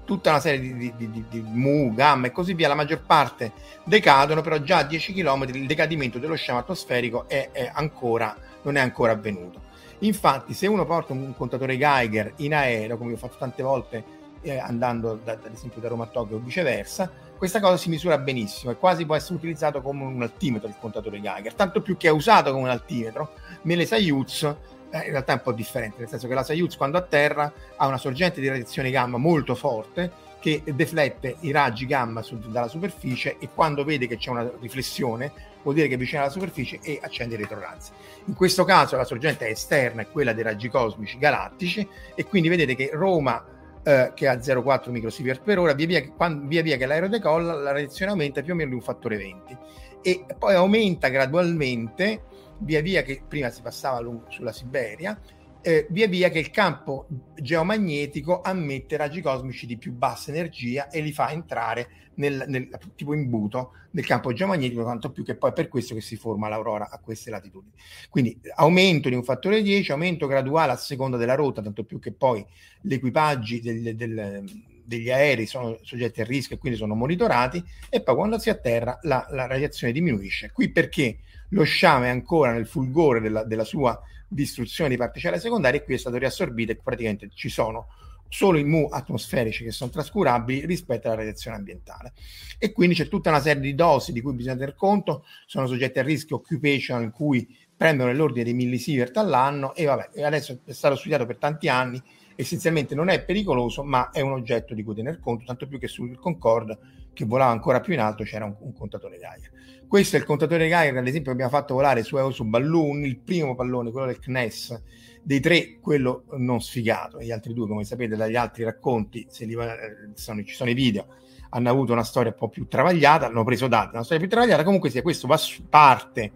tutta 0.05 0.31
una 0.31 0.41
serie 0.41 0.61
di, 0.61 0.95
di, 0.97 1.11
di, 1.11 1.25
di, 1.29 1.41
mu, 1.45 1.93
gamma 1.93 2.29
e 2.29 2.33
così 2.33 2.55
via, 2.55 2.69
la 2.69 2.75
maggior 2.75 3.03
parte 3.05 3.53
decadono, 3.83 4.41
però 4.41 4.59
già 4.59 4.79
a 4.79 4.83
10 4.85 5.13
km 5.13 5.49
il 5.53 5.67
decadimento 5.67 6.19
dello 6.19 6.37
sciame 6.37 6.61
atmosferico 6.61 7.29
è, 7.29 7.51
è 7.51 7.71
ancora, 7.75 8.37
non 8.63 8.77
è 8.77 8.81
ancora 8.81 9.13
avvenuto. 9.13 9.66
Infatti, 10.01 10.55
se 10.55 10.67
uno 10.67 10.85
porta 10.85 11.13
un 11.13 11.35
contatore 11.37 11.77
Geiger 11.77 12.33
in 12.37 12.55
aereo, 12.55 12.99
come 12.99 13.13
ho 13.13 13.17
fatto 13.17 13.37
tante 13.39 13.63
volte 13.63 14.05
eh, 14.43 14.59
andando 14.59 15.19
da, 15.23 15.33
ad 15.33 15.53
esempio 15.53 15.81
da 15.81 15.89
Roma 15.89 16.05
a 16.05 16.09
Tokyo 16.09 16.37
o 16.37 16.41
viceversa, 16.41 17.11
questa 17.37 17.61
cosa 17.61 17.77
si 17.77 17.89
misura 17.89 18.19
benissimo. 18.19 18.73
E 18.73 18.77
quasi 18.77 19.07
può 19.07 19.15
essere 19.15 19.35
utilizzato 19.35 19.81
come 19.81 20.05
un 20.05 20.23
altimetro 20.23 20.69
il 20.69 20.75
contatore 20.79 21.21
Geiger, 21.21 21.55
tanto 21.55 21.81
più 21.81 21.97
che 21.97 22.09
è 22.09 22.11
usato 22.11 22.51
come 22.51 22.65
un 22.65 22.71
altimetro. 22.71 23.31
Nelle 23.63 23.87
Soyuz 23.87 24.43
eh, 24.43 24.99
in 24.99 25.11
realtà 25.11 25.33
è 25.33 25.37
un 25.37 25.43
po' 25.43 25.53
differente, 25.53 25.97
nel 25.99 26.09
senso 26.09 26.29
che 26.29 26.35
la 26.35 26.45
Soyuz 26.45 26.77
quando 26.77 26.99
atterra 26.99 27.53
ha 27.77 27.87
una 27.87 27.99
sorgente 27.99 28.41
di 28.41 28.49
radiazione 28.49 28.91
gamma 28.91 29.19
molto 29.19 29.55
forte 29.55 30.25
che 30.39 30.63
deflette 30.65 31.37
i 31.41 31.51
raggi 31.51 31.87
gamma 31.87 32.23
su, 32.23 32.39
dalla 32.39 32.69
superficie 32.69 33.37
e 33.39 33.49
quando 33.53 33.85
vede 33.85 34.07
che 34.07 34.17
c'è 34.17 34.31
una 34.31 34.49
riflessione 34.61 35.33
vuol 35.67 35.75
dire 35.75 35.89
che 35.89 35.97
vicino 35.97 36.23
alla 36.23 36.31
superficie 36.31 36.79
e 36.81 37.01
accende 37.03 37.35
i 37.35 37.39
retrorazzi. 37.39 37.91
In 38.27 38.35
questo 38.35 38.63
caso 38.63 38.97
la 38.97 39.03
sorgente 39.03 39.49
esterna, 39.49 40.03
è 40.03 40.09
quella 40.09 40.33
dei 40.33 40.45
raggi 40.45 40.69
cosmici 40.69 41.19
galattici 41.19 41.87
e 42.15 42.25
quindi 42.25 42.49
vedete 42.49 42.77
che 42.77 42.91
Roma 42.93 43.45
eh, 43.83 44.13
che 44.15 44.29
ha 44.29 44.35
0,4 44.35 44.91
microsievert 44.91 45.43
per 45.43 45.59
ora, 45.59 45.73
via 45.73 45.87
via, 45.87 46.09
quando, 46.13 46.47
via 46.47 46.63
via 46.63 46.77
che 46.77 46.87
l'aereo 46.87 47.09
decolla 47.09 47.53
la 47.55 47.73
radiazione 47.73 48.13
aumenta 48.13 48.43
più 48.43 48.53
o 48.53 48.57
meno 48.57 48.69
di 48.71 48.75
un 48.77 48.81
fattore 48.81 49.17
20 49.17 49.59
e 50.03 50.25
poi 50.39 50.55
aumenta 50.55 51.09
gradualmente 51.09 52.23
via 52.59 52.81
via 52.81 53.03
che 53.03 53.21
prima 53.27 53.51
si 53.51 53.61
passava 53.61 54.01
sulla 54.29 54.53
Siberia 54.53 55.19
eh, 55.67 55.85
via 55.91 56.07
via 56.07 56.29
che 56.29 56.39
il 56.39 56.53
campo 56.53 57.09
geomagnetico 57.35 58.41
ammette 58.41 58.97
raggi 58.97 59.21
cosmici 59.21 59.67
di 59.67 59.77
più 59.77 59.93
bassa 59.93 60.31
energia 60.31 60.89
e 60.91 61.01
li 61.01 61.11
fa 61.11 61.33
entrare 61.33 61.89
nel, 62.15 62.45
nel 62.47 62.69
tipo 62.95 63.15
imbuto 63.15 63.73
del 63.91 64.07
campo 64.07 64.33
geomagnetico, 64.33 64.85
tanto 64.85 65.11
più 65.11 65.25
che 65.25 65.35
poi 65.35 65.51
è 65.51 65.53
per 65.53 65.67
questo 65.67 65.95
che 65.95 66.01
si 66.01 66.15
forma 66.15 66.49
l'aurora 66.49 66.89
a 66.89 67.01
queste 67.01 67.31
latitudini. 67.31 67.73
Quindi 68.09 68.39
aumento 68.55 69.09
di 69.09 69.17
un 69.17 69.25
fattore 69.25 69.61
10, 69.61 69.91
aumento 69.91 70.29
graduale 70.29 70.71
a 70.71 70.77
seconda 70.77 71.17
della 71.17 71.35
rotta, 71.35 71.63
tanto 71.63 71.83
più 71.83 71.99
che 71.99 72.13
poi 72.13 72.47
gli 72.81 72.95
equipaggi 72.95 73.61
del, 73.61 73.97
del, 73.97 74.45
degli 74.85 75.11
aerei 75.11 75.47
sono 75.47 75.81
soggetti 75.83 76.21
a 76.21 76.25
rischio 76.25 76.55
e 76.55 76.59
quindi 76.61 76.79
sono 76.79 76.95
monitorati 76.95 77.61
e 77.89 78.03
poi 78.03 78.15
quando 78.15 78.39
si 78.39 78.51
atterra 78.51 79.01
la, 79.03 79.27
la 79.31 79.49
radiazione 79.49 79.93
diminuisce. 79.93 80.53
Qui 80.53 80.71
perché 80.71 81.19
lo 81.49 81.65
sciame 81.65 82.07
è 82.07 82.11
ancora 82.11 82.53
nel 82.53 82.69
fulgore 82.69 83.21
della, 83.21 83.43
della 83.43 83.65
sua 83.65 84.01
distruzione 84.29 84.91
di 84.91 84.97
particelle 84.97 85.39
secondarie 85.39 85.81
e 85.81 85.85
qui 85.85 85.95
è 85.95 85.99
stato 85.99 86.17
riassorbito 86.17 86.73
e 86.73 86.77
praticamente 86.77 87.31
ci 87.35 87.49
sono 87.49 87.89
solo 88.29 88.59
i 88.59 88.65
mu 88.65 88.89
atmosferici 88.91 89.65
che 89.65 89.71
sono 89.71 89.91
trascurabili 89.91 90.67
rispetto 90.67 91.07
alla 91.07 91.17
radiazione 91.17 91.57
ambientale. 91.57 92.13
E 92.59 92.73
quindi 92.73 92.95
c'è 92.95 93.09
tutta 93.09 93.31
una 93.31 93.41
serie 93.41 93.63
di 93.63 93.75
dosi 93.75 94.13
di 94.13 94.21
cui 94.21 94.35
bisogna 94.35 94.57
tener 94.57 94.75
conto, 94.75 95.25
sono 95.47 95.67
soggetti 95.67 95.99
a 95.99 96.03
rischio 96.03 96.37
occupational 96.37 97.03
in 97.03 97.11
cui 97.11 97.47
prendono 97.77 98.11
nell'ordine 98.11 98.45
dei 98.45 98.55
millisievert 98.55 99.17
all'anno 99.17 99.75
e 99.75 99.85
vabbè, 99.85 100.23
adesso 100.23 100.61
è 100.65 100.73
stato 100.73 100.97
studiato 100.97 101.27
per 101.27 101.37
tanti 101.37 101.69
anni, 101.69 102.03
essenzialmente 102.35 102.95
non 102.95 103.09
è 103.09 103.23
pericoloso, 103.23 103.85
ma 103.85 104.11
è 104.11 104.21
un 104.21 104.33
oggetto 104.33 104.75
di 104.75 104.83
cui 104.83 104.95
tener 104.95 105.21
conto, 105.21 105.45
tanto 105.45 105.67
più 105.67 105.79
che 105.79 105.89
sul 105.89 106.19
Concorde, 106.19 106.79
che 107.17 107.25
volava 107.25 107.51
ancora 107.51 107.81
più 107.81 107.95
in 107.95 108.01
alto, 108.01 108.25
c'era 108.25 108.45
un, 108.45 108.55
un 108.61 108.75
contatore 108.75 109.19
Geiger. 109.19 109.51
Questo 109.89 110.17
è 110.17 110.19
il 110.19 110.27
contatore 110.27 110.69
Geiger, 110.69 110.99
ad 110.99 111.07
esempio, 111.07 111.33
abbiamo 111.33 111.51
fatto 111.51 111.73
volare 111.73 112.03
su 112.03 112.19
Eosu 112.19 112.45
Balloon, 112.45 113.05
il 113.05 113.19
primo 113.19 113.55
pallone, 113.55 113.91
quello 113.91 114.07
del 114.07 114.19
CNES, 114.19 114.83
dei 115.23 115.41
tre, 115.41 115.79
quello 115.81 116.25
non 116.37 116.61
sfigato. 116.61 117.19
Gli 117.21 117.31
altri 117.31 117.55
due, 117.55 117.67
come 117.67 117.85
sapete 117.85 118.17
dagli 118.17 118.37
altri 118.37 118.65
racconti, 118.65 119.27
se 119.31 119.47
li, 119.47 119.55
eh, 119.55 120.11
sono, 120.13 120.45
ci 120.45 120.55
sono 120.55 120.69
i 120.69 120.75
video, 120.75 121.07
hanno 121.51 121.71
avuto 121.71 121.93
una 121.93 122.05
storia 122.05 122.33
un 122.33 122.37
po' 122.37 122.51
più 122.51 122.69
travagliata, 122.69 123.27
hanno 123.27 123.45
preso 123.45 123.67
dati, 123.67 123.95
una 123.95 124.05
storia 124.05 124.21
più 124.21 124.29
travagliata. 124.29 124.63
Comunque 124.63 124.91
sia, 124.91 125.01
questo 125.01 125.27
va, 125.27 125.41
parte 125.71 126.33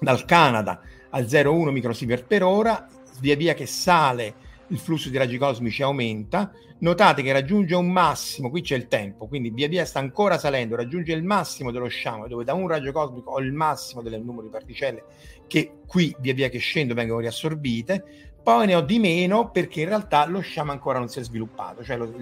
dal 0.00 0.24
Canada 0.24 0.80
a 1.10 1.20
0,1 1.20 1.70
microsievert 1.70 2.26
per 2.26 2.42
ora, 2.42 2.88
via 3.20 3.36
via 3.36 3.54
che 3.54 3.66
sale 3.66 4.34
il 4.68 4.78
flusso 4.78 5.08
di 5.08 5.16
raggi 5.16 5.38
cosmici 5.38 5.82
aumenta, 5.82 6.52
notate 6.78 7.22
che 7.22 7.32
raggiunge 7.32 7.74
un 7.74 7.90
massimo, 7.90 8.50
qui 8.50 8.62
c'è 8.62 8.76
il 8.76 8.88
tempo, 8.88 9.26
quindi 9.26 9.50
via 9.50 9.68
via 9.68 9.84
sta 9.84 9.98
ancora 9.98 10.38
salendo, 10.38 10.76
raggiunge 10.76 11.12
il 11.12 11.22
massimo 11.22 11.70
dello 11.70 11.88
sciame, 11.88 12.28
dove 12.28 12.44
da 12.44 12.54
un 12.54 12.66
raggio 12.68 12.92
cosmico 12.92 13.30
ho 13.30 13.40
il 13.40 13.52
massimo 13.52 14.02
del 14.02 14.20
numero 14.22 14.42
di 14.42 14.48
particelle 14.48 15.04
che 15.46 15.80
qui 15.86 16.14
via 16.18 16.34
via 16.34 16.48
che 16.48 16.58
scendo 16.58 16.94
vengono 16.94 17.20
riassorbite, 17.20 18.30
poi 18.42 18.66
ne 18.66 18.74
ho 18.74 18.80
di 18.80 18.98
meno 18.98 19.50
perché 19.50 19.82
in 19.82 19.88
realtà 19.88 20.26
lo 20.26 20.40
sciame 20.40 20.72
ancora 20.72 20.98
non 20.98 21.08
si 21.08 21.20
è 21.20 21.22
sviluppato, 21.22 21.84
cioè 21.84 21.96
lo, 21.96 22.12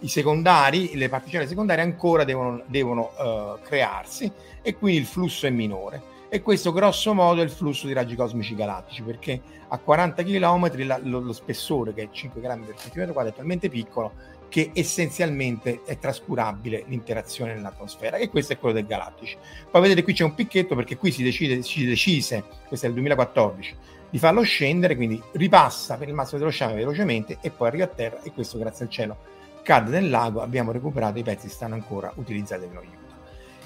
i 0.00 0.08
secondari, 0.08 0.96
le 0.96 1.08
particelle 1.08 1.46
secondarie 1.46 1.84
ancora 1.84 2.24
devono, 2.24 2.62
devono 2.66 3.10
uh, 3.18 3.60
crearsi 3.62 4.30
e 4.62 4.74
quindi 4.74 5.00
il 5.00 5.06
flusso 5.06 5.46
è 5.46 5.50
minore 5.50 6.18
e 6.32 6.42
questo 6.42 6.70
grosso 6.70 7.12
modo 7.12 7.40
è 7.40 7.44
il 7.44 7.50
flusso 7.50 7.88
di 7.88 7.92
raggi 7.92 8.14
cosmici 8.14 8.54
galattici 8.54 9.02
perché 9.02 9.42
a 9.66 9.78
40 9.78 10.22
km 10.22 10.86
la, 10.86 11.00
lo, 11.02 11.18
lo, 11.18 11.32
spessore 11.32 11.92
che 11.92 12.04
è 12.04 12.08
5 12.08 12.40
grammi 12.40 12.66
per 12.66 12.76
centimetro 12.76 13.12
quadro 13.12 13.32
è 13.32 13.34
talmente 13.34 13.68
piccolo 13.68 14.12
che 14.48 14.70
essenzialmente 14.72 15.82
è 15.84 15.98
trascurabile 15.98 16.84
l'interazione 16.86 17.54
nell'atmosfera 17.54 18.16
e 18.16 18.28
questo 18.28 18.52
è 18.52 18.58
quello 18.58 18.74
dei 18.74 18.86
galattici. 18.86 19.36
Poi 19.68 19.80
vedete 19.80 20.04
qui 20.04 20.12
c'è 20.12 20.24
un 20.24 20.34
picchetto 20.34 20.76
perché 20.76 20.96
qui 20.96 21.10
si 21.10 21.24
decide 21.24 21.62
si 21.62 21.84
decise 21.84 22.44
questo 22.68 22.86
è 22.86 22.88
il 22.88 22.94
2014 22.94 23.76
di 24.10 24.18
farlo 24.18 24.42
scendere 24.42 24.94
quindi 24.94 25.20
ripassa 25.32 25.96
per 25.96 26.06
il 26.06 26.14
massimo 26.14 26.38
dello 26.38 26.50
sciame 26.50 26.74
velocemente 26.74 27.38
e 27.40 27.50
poi 27.50 27.68
arriva 27.68 27.84
a 27.84 27.88
terra 27.88 28.22
e 28.22 28.32
questo 28.32 28.56
grazie 28.56 28.84
al 28.84 28.90
cielo 28.90 29.16
cade 29.62 29.90
nel 29.90 30.10
lago 30.10 30.40
abbiamo 30.42 30.70
recuperato 30.70 31.18
i 31.18 31.22
pezzi 31.22 31.48
stanno 31.48 31.74
ancora 31.74 32.12
utilizzati 32.16 32.66
per 32.66 32.74
noi 32.74 32.99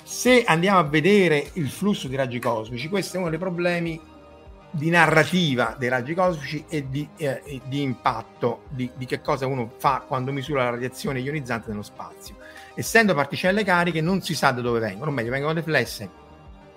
se 0.04 0.44
andiamo 0.44 0.78
a 0.78 0.82
vedere 0.82 1.48
il 1.54 1.70
flusso 1.70 2.08
di 2.08 2.14
raggi 2.14 2.38
cosmici, 2.38 2.90
questo 2.90 3.16
è 3.16 3.20
uno 3.20 3.30
dei 3.30 3.38
problemi 3.38 3.98
di 4.70 4.90
narrativa 4.90 5.74
dei 5.78 5.88
raggi 5.88 6.14
cosmici 6.14 6.64
e 6.68 6.88
di, 6.90 7.08
eh, 7.16 7.60
di 7.64 7.80
impatto 7.80 8.64
di, 8.68 8.90
di, 8.96 9.06
che 9.06 9.20
cosa 9.22 9.46
uno 9.46 9.72
fa 9.78 10.04
quando 10.06 10.30
misura 10.30 10.64
la 10.64 10.70
radiazione 10.70 11.20
ionizzante 11.20 11.70
nello 11.70 11.82
spazio. 11.82 12.36
Essendo 12.74 13.14
particelle 13.14 13.64
cariche 13.64 14.02
non 14.02 14.20
si 14.20 14.34
sa 14.34 14.50
da 14.50 14.60
dove 14.60 14.78
vengono, 14.78 15.10
o 15.10 15.14
meglio 15.14 15.30
vengono 15.30 15.54
deflesse 15.54 16.22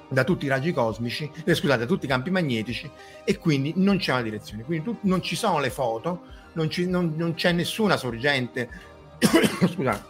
da 0.07 0.23
tutti 0.23 0.45
i 0.45 0.47
raggi 0.47 0.71
cosmici, 0.71 1.29
eh, 1.43 1.53
scusate, 1.53 1.79
da 1.79 1.85
tutti 1.85 2.05
i 2.05 2.07
campi 2.07 2.29
magnetici 2.29 2.89
e 3.25 3.37
quindi 3.39 3.73
non 3.75 3.97
c'è 3.97 4.13
una 4.13 4.21
direzione, 4.21 4.63
quindi 4.63 4.85
tu, 4.85 4.97
non 5.01 5.21
ci 5.21 5.35
sono 5.35 5.59
le 5.59 5.69
foto, 5.69 6.21
non, 6.53 6.69
ci, 6.69 6.87
non, 6.87 7.13
non 7.17 7.33
c'è 7.33 7.51
nessuna 7.51 7.97
sorgente, 7.97 8.69
scusate, 9.19 10.03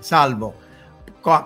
salvo 0.00 0.66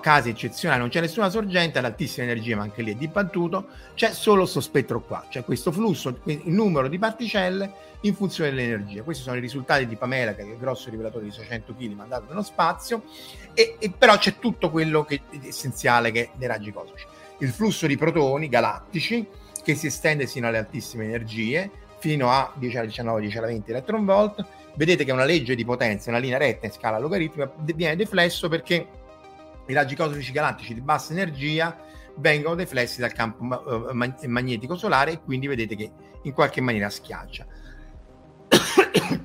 casi 0.01 0.31
eccezionali, 0.31 0.81
non 0.81 0.89
c'è 0.89 1.01
nessuna 1.01 1.31
sorgente 1.31 1.79
ad 1.79 1.85
altissima 1.85 2.27
energia, 2.27 2.57
ma 2.57 2.63
anche 2.63 2.83
lì 2.83 2.93
è 2.93 2.95
dibattuto, 2.95 3.69
c'è 3.95 4.13
solo 4.13 4.43
questo 4.43 4.61
spettro 4.61 5.03
qua, 5.03 5.25
c'è 5.29 5.45
questo 5.45 5.73
flusso, 5.73 6.21
il 6.25 6.43
numero 6.47 6.89
di 6.89 6.99
particelle 6.99 7.91
in 8.03 8.15
funzione 8.15 8.51
dell'energia. 8.51 9.03
Questi 9.03 9.23
sono 9.23 9.37
i 9.37 9.41
risultati 9.41 9.87
di 9.87 9.97
Pamela, 9.97 10.35
che 10.35 10.43
è 10.43 10.45
il 10.45 10.59
grosso 10.59 10.91
rivelatore 10.91 11.25
di 11.25 11.31
600 11.31 11.75
kg 11.75 11.93
mandato 11.93 12.25
nello 12.29 12.43
spazio, 12.43 13.05
e, 13.55 13.77
e 13.79 13.91
però 13.97 14.17
c'è 14.17 14.39
tutto 14.39 14.71
quello 14.71 15.05
che 15.05 15.23
è 15.31 15.39
essenziale 15.47 16.11
che 16.11 16.25
è 16.25 16.31
nei 16.37 16.49
raggi 16.49 16.73
cosmici. 16.73 17.07
Il 17.39 17.51
flusso 17.51 17.87
di 17.87 17.97
protoni 17.97 18.49
galattici 18.49 19.27
che 19.63 19.75
si 19.75 19.87
estende 19.87 20.27
sino 20.27 20.49
alle 20.49 20.59
altissime 20.59 21.05
energie, 21.05 21.71
fino 21.99 22.31
a 22.31 22.53
10 22.57 22.77
alla 22.79 22.87
19, 22.87 23.21
10 23.21 23.39
alla 23.39 23.47
20 23.47 23.71
electron 23.71 24.05
volt. 24.05 24.45
Vedete 24.75 25.05
che 25.05 25.13
una 25.13 25.25
legge 25.25 25.55
di 25.55 25.65
potenza, 25.65 26.11
una 26.11 26.19
linea 26.19 26.39
retta 26.39 26.67
in 26.67 26.73
scala 26.73 26.99
logaritmica, 26.99 27.53
viene 27.59 27.95
deflesso 27.95 28.49
perché 28.49 28.87
i 29.73 29.75
raggi 29.75 29.97
cosmici 29.97 30.33
galattici 30.33 30.75
di 30.75 30.83
bassa 30.83 31.13
energia 31.13 31.77
vengono 32.17 32.55
deflessi 32.55 33.01
dal 33.01 33.13
campo 33.13 33.89
eh, 33.89 34.29
magnetico 34.29 34.77
solare 34.77 35.13
e 35.13 35.21
quindi 35.23 35.47
vedete 35.47 35.75
che 35.75 35.91
in 36.23 36.33
qualche 36.33 36.61
maniera 36.61 36.91
schiaccia. 36.91 37.47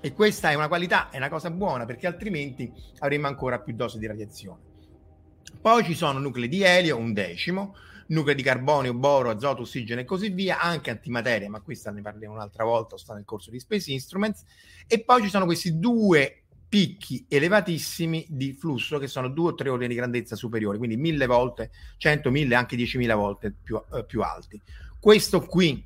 e 0.00 0.12
questa 0.14 0.50
è 0.50 0.54
una 0.54 0.68
qualità, 0.68 1.10
è 1.10 1.18
una 1.18 1.28
cosa 1.28 1.50
buona 1.50 1.84
perché 1.84 2.06
altrimenti 2.06 2.72
avremmo 3.00 3.26
ancora 3.26 3.60
più 3.60 3.74
dose 3.74 3.98
di 3.98 4.06
radiazione. 4.06 4.62
Poi 5.60 5.84
ci 5.84 5.94
sono 5.94 6.18
nuclei 6.18 6.48
di 6.48 6.62
elio, 6.62 6.96
un 6.96 7.12
decimo, 7.12 7.74
nuclei 8.08 8.34
di 8.34 8.42
carbonio, 8.42 8.94
boro, 8.94 9.28
azoto, 9.28 9.62
ossigeno 9.62 10.00
e 10.00 10.04
così 10.04 10.30
via, 10.30 10.58
anche 10.58 10.90
antimateria, 10.90 11.50
ma 11.50 11.60
questa 11.60 11.90
ne 11.90 12.00
parleremo 12.00 12.32
un'altra 12.32 12.64
volta, 12.64 12.96
sta 12.96 13.12
nel 13.12 13.24
corso 13.24 13.50
di 13.50 13.60
Space 13.60 13.92
Instruments. 13.92 14.42
E 14.86 15.04
poi 15.04 15.22
ci 15.22 15.28
sono 15.28 15.44
questi 15.44 15.78
due 15.78 16.45
picchi 16.68 17.24
elevatissimi 17.28 18.26
di 18.28 18.52
flusso 18.52 18.98
che 18.98 19.06
sono 19.06 19.28
due 19.28 19.50
o 19.50 19.54
tre 19.54 19.68
ordini 19.68 19.88
di 19.88 19.94
grandezza 19.94 20.36
superiori, 20.36 20.78
quindi 20.78 20.96
mille 20.96 21.26
volte, 21.26 21.70
cento, 21.96 22.30
mille, 22.30 22.54
anche 22.54 22.76
diecimila 22.76 23.14
volte 23.14 23.52
più, 23.62 23.80
eh, 23.94 24.04
più 24.04 24.22
alti. 24.22 24.60
Questo 24.98 25.40
qui, 25.42 25.84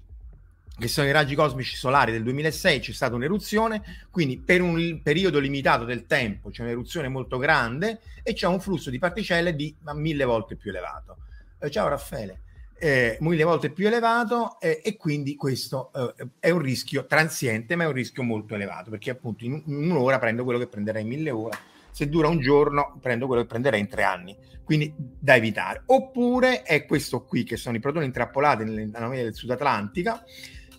che 0.79 0.89
sono 0.89 1.07
i 1.07 1.13
raggi 1.13 1.35
cosmici 1.35 1.77
solari 1.77 2.13
del 2.13 2.23
2006, 2.23 2.81
c'è 2.81 2.93
stata 2.93 3.15
un'eruzione, 3.15 3.83
quindi 4.11 4.39
per 4.39 4.63
un 4.63 5.01
periodo 5.03 5.39
limitato 5.39 5.85
del 5.85 6.07
tempo 6.07 6.51
c'è 6.51 6.63
un'eruzione 6.63 7.09
molto 7.09 7.37
grande 7.37 8.01
e 8.23 8.33
c'è 8.33 8.47
un 8.47 8.61
flusso 8.61 8.89
di 8.89 8.99
particelle 8.99 9.55
di 9.55 9.75
mille 9.95 10.25
volte 10.25 10.57
più 10.57 10.71
elevato. 10.71 11.19
Eh, 11.59 11.71
ciao 11.71 11.89
Raffaele 11.89 12.41
eh, 12.81 13.19
mille 13.21 13.45
volte 13.45 13.71
più 13.71 13.87
elevato 13.87 14.59
eh, 14.59 14.81
e 14.83 14.97
quindi 14.97 15.37
questo 15.37 15.93
eh, 15.95 16.29
è 16.41 16.49
un 16.51 16.61
rischio 16.61 17.05
transiente 17.05 17.77
ma 17.77 17.85
è 17.85 17.87
un 17.87 17.93
rischio 17.93 18.23
molto 18.23 18.55
elevato 18.55 18.89
perché 18.89 19.11
appunto 19.11 19.45
in, 19.45 19.63
in 19.67 19.91
un'ora 19.91 20.19
prendo 20.19 20.45
quello 20.45 20.59
che 20.59 20.67
prenderei 20.67 21.03
in 21.03 21.09
mille 21.09 21.31
ore 21.31 21.59
se 21.91 22.09
dura 22.09 22.29
un 22.29 22.41
giorno 22.41 22.97
prendo 23.01 23.27
quello 23.27 23.43
che 23.43 23.49
prenderei 23.49 23.81
in 23.81 23.89
tre 23.89 24.03
anni 24.03 24.35
quindi 24.65 24.95
da 24.97 25.35
evitare. 25.35 25.83
Oppure 25.87 26.63
è 26.63 26.87
questo 26.87 27.25
qui 27.25 27.43
che 27.43 27.57
sono 27.57 27.77
i 27.77 27.81
protoni 27.81 28.05
intrappolati 28.05 28.63
nell'anomalia 28.63 29.25
del 29.25 29.35
Sud 29.35 29.51
Atlantica 29.51 30.25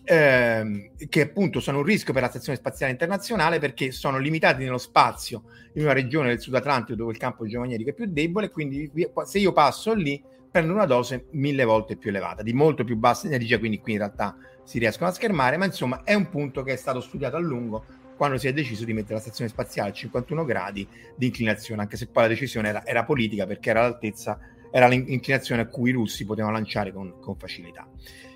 ehm, 0.03 0.91
che 1.10 1.22
appunto 1.22 1.60
sono 1.60 1.79
un 1.79 1.84
rischio 1.84 2.13
per 2.13 2.24
la 2.24 2.29
stazione 2.29 2.58
spaziale 2.58 2.93
internazionale 2.93 3.60
perché 3.60 3.91
sono 3.91 4.17
limitati 4.17 4.63
nello 4.63 4.77
spazio 4.77 5.43
in 5.74 5.84
una 5.84 5.93
regione 5.93 6.29
del 6.29 6.39
Sud 6.39 6.55
Atlantico 6.55 6.98
dove 6.98 7.12
il 7.12 7.17
campo 7.17 7.46
geomagnetico 7.46 7.89
è 7.89 7.93
più 7.93 8.05
debole 8.08 8.50
quindi 8.50 8.89
se 9.25 9.39
io 9.39 9.51
passo 9.51 9.93
lì 9.93 10.24
prende 10.51 10.74
una 10.74 10.86
dose 10.86 11.27
mille 11.31 11.63
volte 11.63 11.96
più 11.96 12.10
elevata, 12.10 12.43
di 12.43 12.51
molto 12.51 12.84
più 12.84 12.98
bassa 12.98 13.27
energia, 13.27 13.58
quindi 13.58 13.79
qui 13.79 13.93
in 13.93 14.00
realtà 14.00 14.36
si 14.63 14.77
riescono 14.79 15.10
a 15.10 15.13
schermare, 15.13 15.58
ma 15.58 15.65
insomma 15.65 16.03
è 16.03 16.13
un 16.13 16.29
punto 16.29 16.62
che 16.62 16.74
è 16.74 16.75
stato 16.75 17.00
studiato 17.00 17.38
a 17.38 17.39
lungo 17.39 17.86
quando 18.17 18.38
si 18.38 18.48
è 18.48 18.53
deciso 18.53 18.86
di 18.86 18.93
mettere 18.93 19.15
la 19.15 19.22
stazione 19.22 19.50
spaziale 19.50 19.89
a 19.89 19.93
51 19.93 20.46
gradi 20.46 20.88
di 21.15 21.25
inclinazione, 21.25 21.81
anche 21.81 21.98
se 21.98 22.08
poi 22.08 22.24
la 22.24 22.29
decisione 22.29 22.70
era, 22.70 22.86
era 22.86 23.03
politica 23.03 23.48
perché 23.48 23.72
era 23.72 23.81
l'altezza, 23.81 24.38
era 24.72 24.88
l'inclinazione 24.88 25.63
a 25.63 25.65
cui 25.65 25.89
i 25.89 25.93
russi 25.93 26.25
potevano 26.25 26.53
lanciare 26.53 26.93
con, 26.93 27.15
con 27.20 27.36
facilità. 27.36 27.88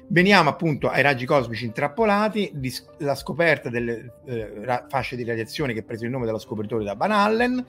Veniamo 0.08 0.50
appunto 0.50 0.90
ai 0.90 1.02
raggi 1.02 1.26
cosmici 1.26 1.66
intrappolati, 1.66 2.52
la 3.00 3.16
scoperta 3.16 3.70
delle 3.70 4.14
eh, 4.26 4.64
fasce 4.88 5.16
di 5.16 5.24
radiazione 5.24 5.74
che 5.74 5.80
ha 5.80 5.84
preso 5.84 6.06
il 6.06 6.12
nome 6.12 6.26
dello 6.26 6.40
scopritore 6.40 6.84
da 6.84 6.94
Van 6.94 7.12
Allen. 7.12 7.66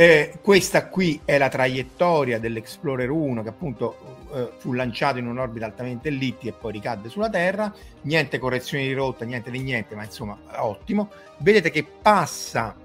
Eh, 0.00 0.38
questa 0.42 0.86
qui 0.86 1.22
è 1.24 1.38
la 1.38 1.48
traiettoria 1.48 2.38
dell'Explorer 2.38 3.10
1 3.10 3.42
che 3.42 3.48
appunto 3.48 4.26
eh, 4.32 4.52
fu 4.58 4.72
lanciato 4.72 5.18
in 5.18 5.26
un'orbita 5.26 5.66
altamente 5.66 6.06
ellittica 6.06 6.50
e 6.50 6.56
poi 6.56 6.70
ricadde 6.70 7.08
sulla 7.08 7.28
Terra. 7.28 7.74
Niente 8.02 8.38
correzioni 8.38 8.86
di 8.86 8.92
rotta, 8.92 9.24
niente 9.24 9.50
di 9.50 9.58
niente, 9.58 9.96
ma 9.96 10.04
insomma 10.04 10.38
ottimo. 10.58 11.10
Vedete 11.38 11.70
che 11.70 11.84
passa, 11.84 12.76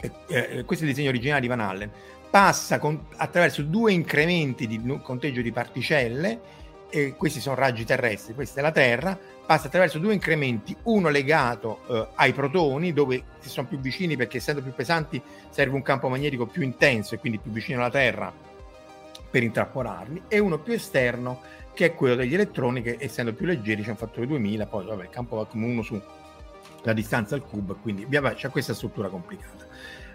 eh, 0.00 0.10
eh, 0.28 0.64
questo 0.64 0.86
è 0.86 0.88
il 0.88 0.94
disegno 0.94 1.10
originale 1.10 1.42
di 1.42 1.48
Van 1.48 1.60
Allen, 1.60 1.90
passa 2.30 2.78
con, 2.78 3.08
attraverso 3.16 3.60
due 3.62 3.92
incrementi 3.92 4.66
di 4.66 4.80
conteggio 5.02 5.42
di 5.42 5.52
particelle 5.52 6.40
e 6.88 7.14
questi 7.16 7.40
sono 7.40 7.56
raggi 7.56 7.84
terrestri, 7.84 8.34
questa 8.34 8.60
è 8.60 8.62
la 8.62 8.72
Terra, 8.72 9.18
passa 9.46 9.66
attraverso 9.66 9.98
due 9.98 10.12
incrementi, 10.12 10.76
uno 10.84 11.08
legato 11.08 11.80
eh, 11.88 12.08
ai 12.14 12.32
protoni, 12.32 12.92
dove 12.92 13.22
si 13.38 13.48
sono 13.48 13.66
più 13.66 13.78
vicini 13.78 14.16
perché 14.16 14.38
essendo 14.38 14.62
più 14.62 14.72
pesanti 14.72 15.20
serve 15.50 15.74
un 15.74 15.82
campo 15.82 16.08
magnetico 16.08 16.46
più 16.46 16.62
intenso 16.62 17.14
e 17.14 17.18
quindi 17.18 17.38
più 17.38 17.50
vicino 17.50 17.80
alla 17.80 17.90
Terra 17.90 18.32
per 19.30 19.42
intrappolarli, 19.42 20.22
e 20.28 20.38
uno 20.38 20.58
più 20.58 20.72
esterno 20.72 21.40
che 21.74 21.86
è 21.86 21.94
quello 21.94 22.14
degli 22.14 22.32
elettroni 22.32 22.80
che 22.80 22.96
essendo 22.98 23.34
più 23.34 23.44
leggeri 23.44 23.82
c'è 23.82 23.90
un 23.90 23.96
fattore 23.96 24.26
2000, 24.26 24.66
poi 24.66 24.86
vabbè, 24.86 25.02
il 25.02 25.10
campo 25.10 25.36
va 25.36 25.46
come 25.46 25.66
uno 25.66 25.82
su 25.82 26.00
la 26.82 26.92
distanza 26.92 27.34
al 27.34 27.42
cubo, 27.42 27.74
quindi 27.74 28.06
vabbè, 28.08 28.34
c'è 28.34 28.48
questa 28.48 28.72
struttura 28.72 29.08
complicata. 29.08 29.66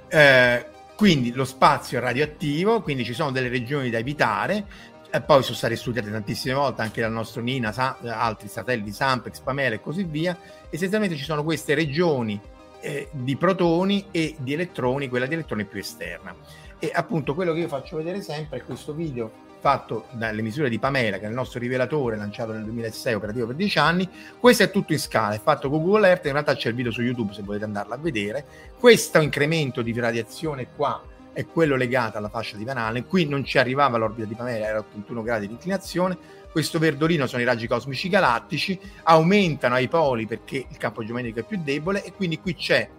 Eh, 0.07 0.65
quindi 0.95 1.33
lo 1.33 1.45
spazio 1.45 1.97
è 1.97 2.01
radioattivo, 2.01 2.81
quindi 2.81 3.03
ci 3.03 3.13
sono 3.13 3.31
delle 3.31 3.49
regioni 3.49 3.89
da 3.89 3.97
evitare, 3.97 4.65
e 5.13 5.21
poi 5.21 5.43
sono 5.43 5.57
state 5.57 5.75
studiate 5.75 6.09
tantissime 6.09 6.53
volte 6.53 6.81
anche 6.81 7.01
dal 7.01 7.11
nostro 7.11 7.41
Nina, 7.41 7.73
sa- 7.73 7.97
altri 8.01 8.47
satelliti 8.47 8.93
Sampex, 8.93 9.39
Pamela 9.41 9.75
e 9.75 9.81
così 9.81 10.03
via. 10.03 10.37
Essenzialmente 10.69 11.17
ci 11.17 11.25
sono 11.25 11.43
queste 11.43 11.73
regioni 11.73 12.39
eh, 12.79 13.09
di 13.11 13.35
protoni 13.35 14.07
e 14.09 14.35
di 14.39 14.53
elettroni, 14.53 15.09
quella 15.09 15.25
di 15.25 15.33
elettroni 15.33 15.65
più 15.65 15.79
esterna. 15.79 16.33
E 16.79 16.91
appunto 16.93 17.35
quello 17.35 17.51
che 17.53 17.59
io 17.59 17.67
faccio 17.67 17.97
vedere 17.97 18.21
sempre 18.21 18.59
è 18.59 18.63
questo 18.63 18.93
video 18.93 19.49
fatto 19.59 20.07
dalle 20.11 20.41
misure 20.41 20.69
di 20.69 20.79
Pamela, 20.79 21.19
che 21.19 21.25
è 21.25 21.27
il 21.27 21.35
nostro 21.35 21.59
rivelatore 21.59 22.15
lanciato 22.15 22.53
nel 22.53 22.63
2006, 22.63 23.13
operativo 23.13 23.47
per 23.47 23.55
10 23.55 23.77
anni. 23.79 24.09
Questo 24.39 24.63
è 24.63 24.71
tutto 24.71 24.93
in 24.93 24.99
scala, 24.99 25.35
è 25.35 25.39
fatto 25.39 25.69
con 25.69 25.83
Google 25.83 26.07
Earth, 26.07 26.25
in 26.25 26.31
realtà 26.31 26.55
c'è 26.55 26.69
il 26.69 26.75
video 26.75 26.91
su 26.91 27.01
YouTube 27.01 27.33
se 27.33 27.43
volete 27.43 27.65
andarlo 27.65 27.93
a 27.93 27.97
vedere. 27.97 28.45
Questo 28.79 29.19
incremento 29.19 29.81
di 29.81 29.93
radiazione 29.99 30.69
qua 30.73 31.03
è 31.33 31.45
quello 31.45 31.75
legato 31.75 32.17
alla 32.17 32.29
fascia 32.29 32.57
di 32.57 32.63
Van 32.63 32.77
Allen. 32.77 33.07
Qui 33.07 33.25
non 33.25 33.43
ci 33.43 33.57
arrivava 33.57 33.97
l'orbita 33.97 34.27
di 34.27 34.35
Pamela, 34.35 34.67
era 34.67 34.79
81 34.79 35.21
gradi 35.21 35.47
di 35.47 35.53
inclinazione. 35.53 36.17
Questo 36.51 36.79
verdolino 36.79 37.27
sono 37.27 37.41
i 37.41 37.45
raggi 37.45 37.67
cosmici 37.67 38.09
galattici, 38.09 38.77
aumentano 39.03 39.75
ai 39.75 39.87
poli 39.87 40.27
perché 40.27 40.65
il 40.67 40.77
campo 40.77 41.03
geometrico 41.03 41.39
è 41.39 41.43
più 41.43 41.61
debole 41.63 42.03
e 42.03 42.11
quindi 42.11 42.39
qui 42.39 42.55
c'è, 42.55 42.89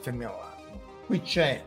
fermiamo 0.00 0.34
un 0.34 0.50
qui 1.10 1.22
c'è 1.22 1.64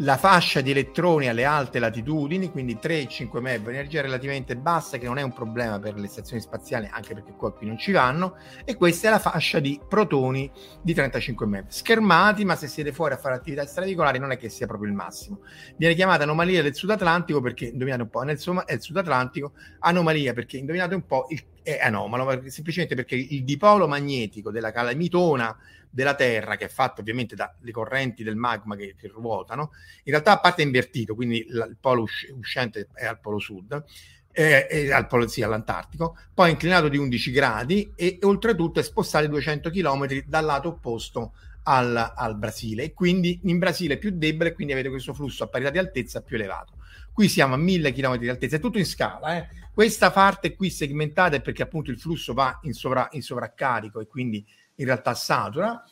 la 0.00 0.16
fascia 0.16 0.60
di 0.60 0.70
elettroni 0.70 1.28
alle 1.28 1.44
alte 1.44 1.78
latitudini, 1.78 2.50
quindi 2.50 2.78
3-5 2.80 3.40
MeV, 3.40 3.68
energia 3.68 4.00
relativamente 4.00 4.56
bassa 4.56 4.96
che 4.96 5.06
non 5.06 5.18
è 5.18 5.22
un 5.22 5.32
problema 5.32 5.78
per 5.78 5.94
le 5.94 6.06
stazioni 6.06 6.40
spaziali, 6.40 6.88
anche 6.90 7.14
perché 7.14 7.32
qua 7.32 7.52
qui 7.52 7.66
non 7.66 7.78
ci 7.78 7.90
vanno, 7.90 8.36
e 8.64 8.76
questa 8.76 9.08
è 9.08 9.10
la 9.10 9.18
fascia 9.18 9.58
di 9.58 9.80
protoni 9.88 10.50
di 10.82 10.94
35 10.94 11.46
MeV. 11.46 11.68
Schermati, 11.68 12.44
ma 12.44 12.54
se 12.54 12.68
siete 12.68 12.92
fuori 12.92 13.14
a 13.14 13.16
fare 13.16 13.34
attività 13.34 13.62
extraveicolari 13.62 14.18
non 14.18 14.30
è 14.30 14.36
che 14.36 14.48
sia 14.48 14.66
proprio 14.66 14.88
il 14.88 14.94
massimo. 14.94 15.40
Viene 15.76 15.94
chiamata 15.94 16.22
anomalia 16.22 16.62
del 16.62 16.74
Sud 16.74 16.90
Atlantico 16.90 17.40
perché, 17.40 17.66
indovinate 17.66 18.02
un 18.02 18.10
po', 18.10 18.22
nel 18.22 18.38
è 18.66 18.72
il 18.72 18.80
Sud 18.80 18.96
Atlantico, 18.96 19.52
anomalia 19.80 20.32
perché, 20.32 20.58
indovinate 20.58 20.94
un 20.94 21.06
po', 21.06 21.26
il, 21.30 21.42
è 21.62 21.78
anomalo, 21.80 22.42
semplicemente 22.48 22.94
perché 22.94 23.14
il 23.14 23.44
dipolo 23.44 23.88
magnetico 23.88 24.50
della 24.50 24.72
calamitona 24.72 25.56
della 25.90 26.14
Terra, 26.14 26.56
che 26.56 26.66
è 26.66 26.68
fatto 26.68 27.00
ovviamente 27.00 27.34
dalle 27.34 27.70
correnti 27.72 28.22
del 28.22 28.36
magma 28.36 28.76
che, 28.76 28.94
che 28.98 29.08
ruotano, 29.08 29.70
in 30.04 30.12
realtà 30.12 30.32
a 30.32 30.40
parte 30.40 30.62
è 30.62 30.64
invertito, 30.64 31.14
quindi 31.14 31.46
la, 31.48 31.64
il 31.66 31.76
polo 31.80 32.02
usc- 32.02 32.30
uscente 32.36 32.88
è 32.92 33.06
al 33.06 33.20
polo 33.20 33.38
sud, 33.38 33.82
eh, 34.30 34.92
al 34.92 35.06
polo, 35.06 35.26
sì, 35.26 35.42
all'Antartico, 35.42 36.16
poi 36.32 36.48
è 36.48 36.52
inclinato 36.52 36.88
di 36.88 36.96
11 36.96 37.30
gradi 37.32 37.92
e, 37.96 38.18
e 38.20 38.26
oltretutto 38.26 38.78
è 38.78 38.82
spostato 38.82 39.26
200 39.26 39.70
km 39.70 40.22
dal 40.26 40.44
lato 40.44 40.68
opposto 40.68 41.32
al, 41.64 42.12
al, 42.14 42.36
Brasile 42.36 42.84
e 42.84 42.94
quindi 42.94 43.40
in 43.44 43.58
Brasile 43.58 43.94
è 43.94 43.98
più 43.98 44.10
debole 44.12 44.54
quindi 44.54 44.72
avete 44.72 44.88
questo 44.88 45.12
flusso 45.12 45.44
a 45.44 45.48
parità 45.48 45.70
di 45.70 45.78
altezza 45.78 46.22
più 46.22 46.36
elevato. 46.36 46.76
Qui 47.12 47.28
siamo 47.28 47.54
a 47.54 47.56
1000 47.58 47.92
km 47.92 48.16
di 48.16 48.28
altezza, 48.28 48.56
è 48.56 48.60
tutto 48.60 48.78
in 48.78 48.86
scala. 48.86 49.36
Eh. 49.36 49.48
Questa 49.72 50.10
parte 50.10 50.54
qui 50.54 50.70
segmentata 50.70 51.36
è 51.36 51.40
perché 51.40 51.62
appunto 51.62 51.90
il 51.90 51.98
flusso 51.98 52.34
va 52.34 52.58
in, 52.62 52.72
sovra, 52.72 53.08
in 53.12 53.22
sovraccarico 53.22 54.00
e 54.00 54.06
quindi 54.06 54.44
in 54.76 54.84
realtà 54.84 55.14
satura, 55.14 55.84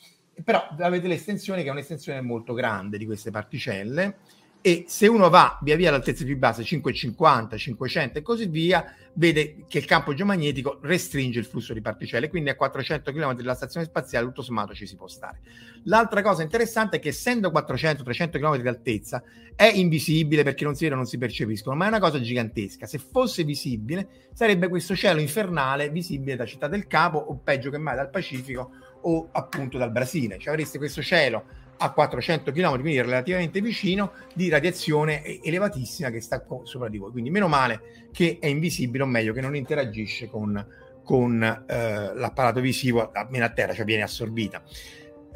però 0.43 0.67
avete 0.79 1.07
l'estensione 1.07 1.63
che 1.63 1.69
è 1.69 1.71
un'estensione 1.71 2.21
molto 2.21 2.53
grande 2.53 2.97
di 2.97 3.05
queste 3.05 3.31
particelle 3.31 4.17
e 4.67 4.83
se 4.85 5.07
uno 5.07 5.29
va 5.29 5.57
via 5.61 5.77
via 5.77 5.87
all'altezza 5.87 6.25
più 6.25 6.37
bassa 6.37 6.61
550, 6.61 7.55
500 7.55 8.19
e 8.19 8.21
così 8.21 8.47
via, 8.47 8.93
vede 9.13 9.63
che 9.65 9.77
il 9.77 9.85
campo 9.85 10.13
geomagnetico 10.13 10.79
restringe 10.81 11.39
il 11.39 11.45
flusso 11.45 11.73
di 11.73 11.79
particelle, 11.79 12.27
quindi 12.27 12.49
a 12.49 12.57
400 12.57 13.13
km 13.13 13.35
dalla 13.35 13.55
stazione 13.55 13.85
spaziale 13.85 14.25
tutto 14.25 14.41
sommato 14.41 14.73
ci 14.73 14.85
si 14.85 14.97
può 14.97 15.07
stare. 15.07 15.39
L'altra 15.85 16.21
cosa 16.21 16.43
interessante 16.43 16.97
è 16.97 16.99
che 16.99 17.07
essendo 17.07 17.49
400-300 17.49 18.29
km 18.31 18.57
di 18.57 18.67
altezza 18.67 19.23
è 19.55 19.71
invisibile 19.73 20.43
perché 20.43 20.65
non 20.65 20.75
si 20.75 20.83
vedono, 20.83 20.99
non 20.99 21.09
si 21.09 21.17
percepiscono, 21.17 21.77
ma 21.77 21.85
è 21.85 21.87
una 21.87 22.01
cosa 22.01 22.19
gigantesca. 22.19 22.87
Se 22.87 22.97
fosse 22.97 23.45
visibile 23.45 24.27
sarebbe 24.33 24.67
questo 24.67 24.97
cielo 24.97 25.21
infernale 25.21 25.89
visibile 25.91 26.35
da 26.35 26.45
Città 26.45 26.67
del 26.67 26.87
Capo 26.87 27.19
o 27.19 27.39
peggio 27.41 27.69
che 27.69 27.77
mai 27.77 27.95
dal 27.95 28.09
Pacifico 28.09 28.71
o 29.03 29.29
appunto 29.31 29.77
dal 29.77 29.91
Brasile. 29.93 30.37
Cioè 30.37 30.51
avreste 30.51 30.77
questo 30.77 31.01
cielo 31.01 31.45
a 31.77 31.91
400 31.91 32.51
km, 32.51 32.79
quindi 32.79 33.01
relativamente 33.01 33.61
vicino, 33.61 34.13
di 34.33 34.49
radiazione 34.49 35.41
elevatissima 35.41 36.09
che 36.09 36.21
sta 36.21 36.43
sopra 36.63 36.89
di 36.89 36.97
voi. 36.97 37.11
Quindi 37.11 37.29
meno 37.29 37.47
male 37.47 38.07
che 38.11 38.37
è 38.39 38.47
invisibile, 38.47 39.03
o 39.03 39.07
meglio 39.07 39.33
che 39.33 39.41
non 39.41 39.55
interagisce 39.55 40.27
con, 40.29 40.65
con 41.03 41.41
eh, 41.43 42.11
l'apparato 42.15 42.59
visivo 42.59 43.11
almeno 43.11 43.45
a 43.45 43.49
terra, 43.49 43.73
cioè 43.73 43.85
viene 43.85 44.03
assorbita. 44.03 44.61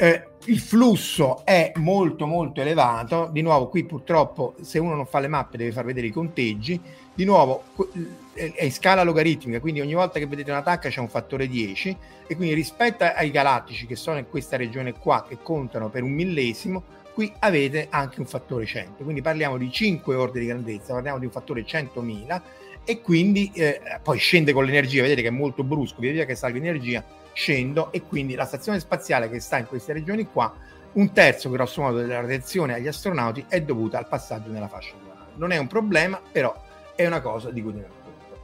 Eh, 0.01 0.29
il 0.45 0.57
flusso 0.57 1.45
è 1.45 1.73
molto 1.75 2.25
molto 2.25 2.59
elevato, 2.59 3.29
di 3.31 3.43
nuovo 3.43 3.67
qui 3.67 3.83
purtroppo 3.83 4.55
se 4.59 4.79
uno 4.79 4.95
non 4.95 5.05
fa 5.05 5.19
le 5.19 5.27
mappe 5.27 5.57
deve 5.57 5.71
far 5.71 5.85
vedere 5.85 6.07
i 6.07 6.11
conteggi, 6.11 6.81
di 7.13 7.23
nuovo 7.23 7.65
è 8.33 8.63
in 8.63 8.71
scala 8.71 9.03
logaritmica, 9.03 9.59
quindi 9.59 9.79
ogni 9.79 9.93
volta 9.93 10.17
che 10.17 10.25
vedete 10.25 10.49
una 10.49 10.63
tacca 10.63 10.89
c'è 10.89 10.99
un 10.99 11.07
fattore 11.07 11.47
10 11.47 11.95
e 12.25 12.35
quindi 12.35 12.55
rispetto 12.55 13.03
ai 13.03 13.29
galattici 13.29 13.85
che 13.85 13.95
sono 13.95 14.17
in 14.17 14.27
questa 14.27 14.57
regione 14.57 14.93
qua 14.93 15.23
che 15.29 15.37
contano 15.39 15.89
per 15.89 16.01
un 16.01 16.13
millesimo, 16.13 16.81
qui 17.13 17.31
avete 17.37 17.85
anche 17.91 18.21
un 18.21 18.25
fattore 18.25 18.65
100, 18.65 19.03
quindi 19.03 19.21
parliamo 19.21 19.57
di 19.57 19.71
5 19.71 20.15
ordini 20.15 20.45
di 20.45 20.51
grandezza, 20.51 20.93
parliamo 20.93 21.19
di 21.19 21.25
un 21.25 21.31
fattore 21.31 21.63
100.000 21.63 22.41
e 22.85 23.01
quindi 23.01 23.51
eh, 23.53 23.79
poi 24.01 24.17
scende 24.17 24.51
con 24.51 24.65
l'energia, 24.65 25.03
vedete 25.03 25.21
che 25.21 25.27
è 25.27 25.31
molto 25.31 25.63
brusco, 25.63 25.97
via 25.99 26.11
via 26.11 26.25
che 26.25 26.33
salga 26.33 26.57
l'energia 26.57 27.19
scendo 27.33 27.91
e 27.91 28.01
quindi 28.01 28.35
la 28.35 28.45
stazione 28.45 28.79
spaziale 28.79 29.29
che 29.29 29.39
sta 29.39 29.57
in 29.57 29.67
queste 29.67 29.93
regioni 29.93 30.27
qua, 30.27 30.53
un 30.93 31.11
terzo 31.13 31.49
grosso 31.49 31.81
modo 31.81 31.97
della 31.97 32.19
radiazione 32.19 32.73
agli 32.73 32.87
astronauti 32.87 33.45
è 33.47 33.61
dovuta 33.61 33.97
al 33.97 34.07
passaggio 34.07 34.51
nella 34.51 34.67
fascia 34.67 34.93
lunare. 34.99 35.31
Non 35.35 35.51
è 35.51 35.57
un 35.57 35.67
problema, 35.67 36.19
però 36.31 36.53
è 36.95 37.05
una 37.05 37.21
cosa 37.21 37.49
di 37.49 37.61
cui 37.61 37.71
conto. 37.71 38.43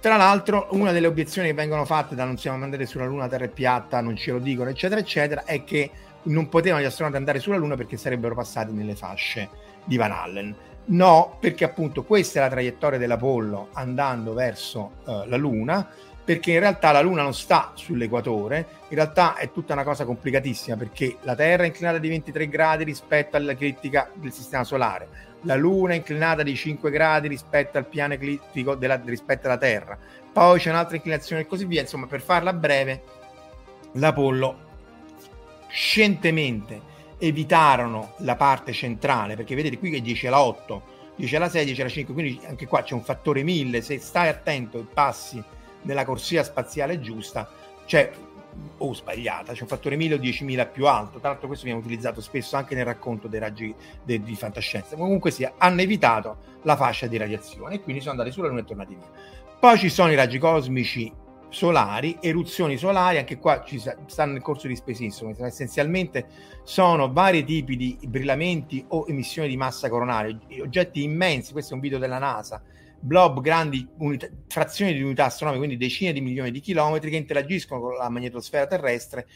Tra 0.00 0.16
l'altro, 0.16 0.68
una 0.72 0.92
delle 0.92 1.06
obiezioni 1.06 1.48
che 1.48 1.54
vengono 1.54 1.84
fatte 1.84 2.14
da 2.14 2.24
non 2.24 2.38
siamo 2.38 2.62
andati 2.62 2.86
sulla 2.86 3.06
Luna, 3.06 3.28
Terra 3.28 3.46
è 3.46 3.48
piatta, 3.48 4.00
non 4.00 4.16
ce 4.16 4.32
lo 4.32 4.38
dicono, 4.38 4.70
eccetera, 4.70 5.00
eccetera, 5.00 5.44
è 5.44 5.64
che 5.64 5.90
non 6.24 6.48
potevano 6.48 6.82
gli 6.82 6.86
astronauti 6.86 7.16
andare 7.16 7.40
sulla 7.40 7.56
Luna 7.56 7.74
perché 7.74 7.96
sarebbero 7.96 8.34
passati 8.34 8.72
nelle 8.72 8.94
fasce 8.94 9.48
di 9.84 9.96
Van 9.96 10.12
Allen. 10.12 10.54
No, 10.90 11.36
perché 11.40 11.64
appunto 11.64 12.04
questa 12.04 12.38
è 12.38 12.42
la 12.42 12.48
traiettoria 12.48 12.98
dell'Apollo 12.98 13.68
andando 13.72 14.32
verso 14.32 14.92
uh, 15.04 15.24
la 15.26 15.36
Luna 15.36 15.86
perché 16.28 16.52
in 16.52 16.60
realtà 16.60 16.92
la 16.92 17.00
Luna 17.00 17.22
non 17.22 17.32
sta 17.32 17.72
sull'equatore, 17.72 18.66
in 18.88 18.96
realtà 18.96 19.36
è 19.36 19.50
tutta 19.50 19.72
una 19.72 19.82
cosa 19.82 20.04
complicatissima 20.04 20.76
perché 20.76 21.16
la 21.22 21.34
Terra 21.34 21.62
è 21.62 21.66
inclinata 21.68 21.96
di 21.96 22.10
23 22.10 22.50
gradi 22.50 22.84
rispetto 22.84 23.38
all'eclittica 23.38 24.10
del 24.12 24.30
Sistema 24.30 24.62
Solare, 24.62 25.08
la 25.44 25.54
Luna 25.54 25.94
è 25.94 25.96
inclinata 25.96 26.42
di 26.42 26.54
5 26.54 26.90
gradi 26.90 27.28
rispetto 27.28 27.78
al 27.78 27.86
piano 27.86 28.12
eclittico 28.12 28.74
della, 28.74 29.00
rispetto 29.06 29.46
alla 29.46 29.56
Terra, 29.56 29.96
poi 30.30 30.58
c'è 30.58 30.68
un'altra 30.68 30.96
inclinazione 30.96 31.40
e 31.40 31.46
così 31.46 31.64
via, 31.64 31.80
insomma 31.80 32.04
per 32.04 32.20
farla 32.20 32.52
breve, 32.52 33.02
l'Apollo 33.92 34.58
scientemente 35.68 36.78
evitarono 37.16 38.12
la 38.18 38.36
parte 38.36 38.74
centrale, 38.74 39.34
perché 39.34 39.54
vedete 39.54 39.78
qui 39.78 39.88
che 39.88 40.02
10 40.02 40.26
alla 40.26 40.42
8, 40.42 40.82
10 41.16 41.36
alla 41.36 41.48
6, 41.48 41.64
10 41.64 41.80
alla 41.80 41.90
5, 41.90 42.12
quindi 42.12 42.38
anche 42.46 42.66
qua 42.66 42.82
c'è 42.82 42.92
un 42.92 43.02
fattore 43.02 43.42
1000, 43.42 43.80
se 43.80 43.98
stai 43.98 44.28
attento 44.28 44.78
e 44.78 44.84
passi 44.92 45.56
nella 45.88 46.04
corsia 46.04 46.44
spaziale 46.44 47.00
giusta, 47.00 47.48
cioè 47.86 48.12
o 48.78 48.92
sbagliata, 48.92 49.52
c'è 49.52 49.62
un 49.62 49.68
fattore 49.68 49.96
1000 49.96 50.14
o 50.14 50.18
10.000 50.18 50.70
più 50.70 50.86
alto. 50.86 51.18
Tra 51.18 51.30
l'altro, 51.30 51.46
questo 51.46 51.64
viene 51.64 51.80
utilizzato 51.80 52.20
spesso 52.20 52.56
anche 52.56 52.74
nel 52.74 52.84
racconto 52.84 53.26
dei 53.26 53.40
raggi 53.40 53.74
de, 54.04 54.22
di 54.22 54.34
fantascienza. 54.34 54.96
Comunque 54.96 55.30
sia, 55.30 55.54
hanno 55.56 55.80
evitato 55.80 56.38
la 56.62 56.76
fascia 56.76 57.06
di 57.06 57.16
radiazione 57.16 57.76
e 57.76 57.80
quindi 57.80 58.00
sono 58.00 58.12
andati 58.12 58.30
sulla 58.30 58.48
Luna 58.48 58.60
e 58.60 58.64
tornati 58.64 58.94
via. 58.94 59.08
Poi 59.58 59.78
ci 59.78 59.88
sono 59.88 60.12
i 60.12 60.14
raggi 60.14 60.38
cosmici 60.38 61.12
solari, 61.48 62.18
eruzioni 62.20 62.76
solari, 62.76 63.16
anche 63.16 63.38
qua 63.38 63.64
ci 63.64 63.78
stanno 63.78 64.32
nel 64.32 64.42
corso 64.42 64.66
di 64.66 64.76
spesissimo, 64.76 65.34
essenzialmente 65.40 66.26
sono 66.62 67.10
vari 67.10 67.42
tipi 67.42 67.76
di 67.76 67.98
brillamenti 68.06 68.84
o 68.88 69.06
emissioni 69.08 69.48
di 69.48 69.56
massa 69.56 69.88
coronale, 69.88 70.38
oggetti 70.60 71.02
immensi, 71.02 71.52
questo 71.52 71.72
è 71.72 71.74
un 71.74 71.80
video 71.80 71.98
della 71.98 72.18
NASA, 72.18 72.62
blob 73.00 73.40
grandi 73.40 73.86
unità, 73.98 74.28
frazioni 74.46 74.94
di 74.94 75.02
unità 75.02 75.26
astronomiche, 75.26 75.64
quindi 75.64 75.84
decine 75.84 76.12
di 76.12 76.20
milioni 76.20 76.50
di 76.50 76.60
chilometri 76.60 77.10
che 77.10 77.16
interagiscono 77.16 77.80
con 77.80 77.94
la 77.94 78.08
magnetosfera 78.08 78.66
terrestre, 78.66 79.26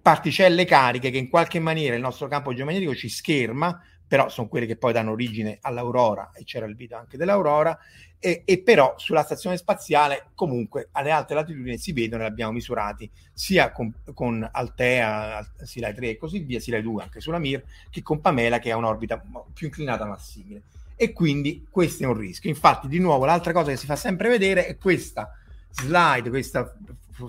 particelle 0.00 0.64
cariche 0.64 1.10
che 1.10 1.18
in 1.18 1.28
qualche 1.28 1.58
maniera 1.58 1.96
il 1.96 2.00
nostro 2.00 2.28
campo 2.28 2.54
geometrico 2.54 2.94
ci 2.94 3.08
scherma, 3.08 3.80
però 4.06 4.28
sono 4.28 4.48
quelle 4.48 4.66
che 4.66 4.76
poi 4.76 4.92
danno 4.92 5.10
origine 5.10 5.58
all'aurora 5.62 6.30
e 6.32 6.44
c'era 6.44 6.66
il 6.66 6.76
video 6.76 6.98
anche 6.98 7.16
dell'aurora 7.16 7.76
e, 8.18 8.42
e, 8.44 8.62
però 8.62 8.94
sulla 8.96 9.22
stazione 9.22 9.56
spaziale 9.56 10.30
comunque 10.34 10.88
alle 10.92 11.10
alte 11.10 11.34
latitudini 11.34 11.76
si 11.76 11.92
vedono 11.92 12.22
li 12.22 12.28
abbiamo 12.28 12.52
misurati 12.52 13.10
sia 13.32 13.72
con, 13.72 13.92
con 14.14 14.48
Altea, 14.50 15.44
Silai 15.64 15.94
3 15.94 16.10
e 16.10 16.16
così 16.16 16.38
via, 16.38 16.60
Silai 16.60 16.82
2 16.82 17.02
anche 17.02 17.20
sulla 17.20 17.38
Mir, 17.38 17.62
che 17.90 18.02
con 18.02 18.20
Pamela 18.20 18.58
che 18.58 18.70
ha 18.70 18.76
un'orbita 18.76 19.22
più 19.52 19.66
inclinata 19.66 20.06
ma 20.06 20.16
simile. 20.18 20.62
E 20.96 21.12
quindi 21.12 21.66
questo 21.70 22.04
è 22.04 22.06
un 22.06 22.16
rischio. 22.16 22.48
Infatti, 22.48 22.88
di 22.88 22.98
nuovo, 22.98 23.26
l'altra 23.26 23.52
cosa 23.52 23.70
che 23.70 23.76
si 23.76 23.86
fa 23.86 23.96
sempre 23.96 24.30
vedere 24.30 24.66
è 24.66 24.76
questa 24.76 25.30
slide, 25.70 26.30
questa 26.30 26.74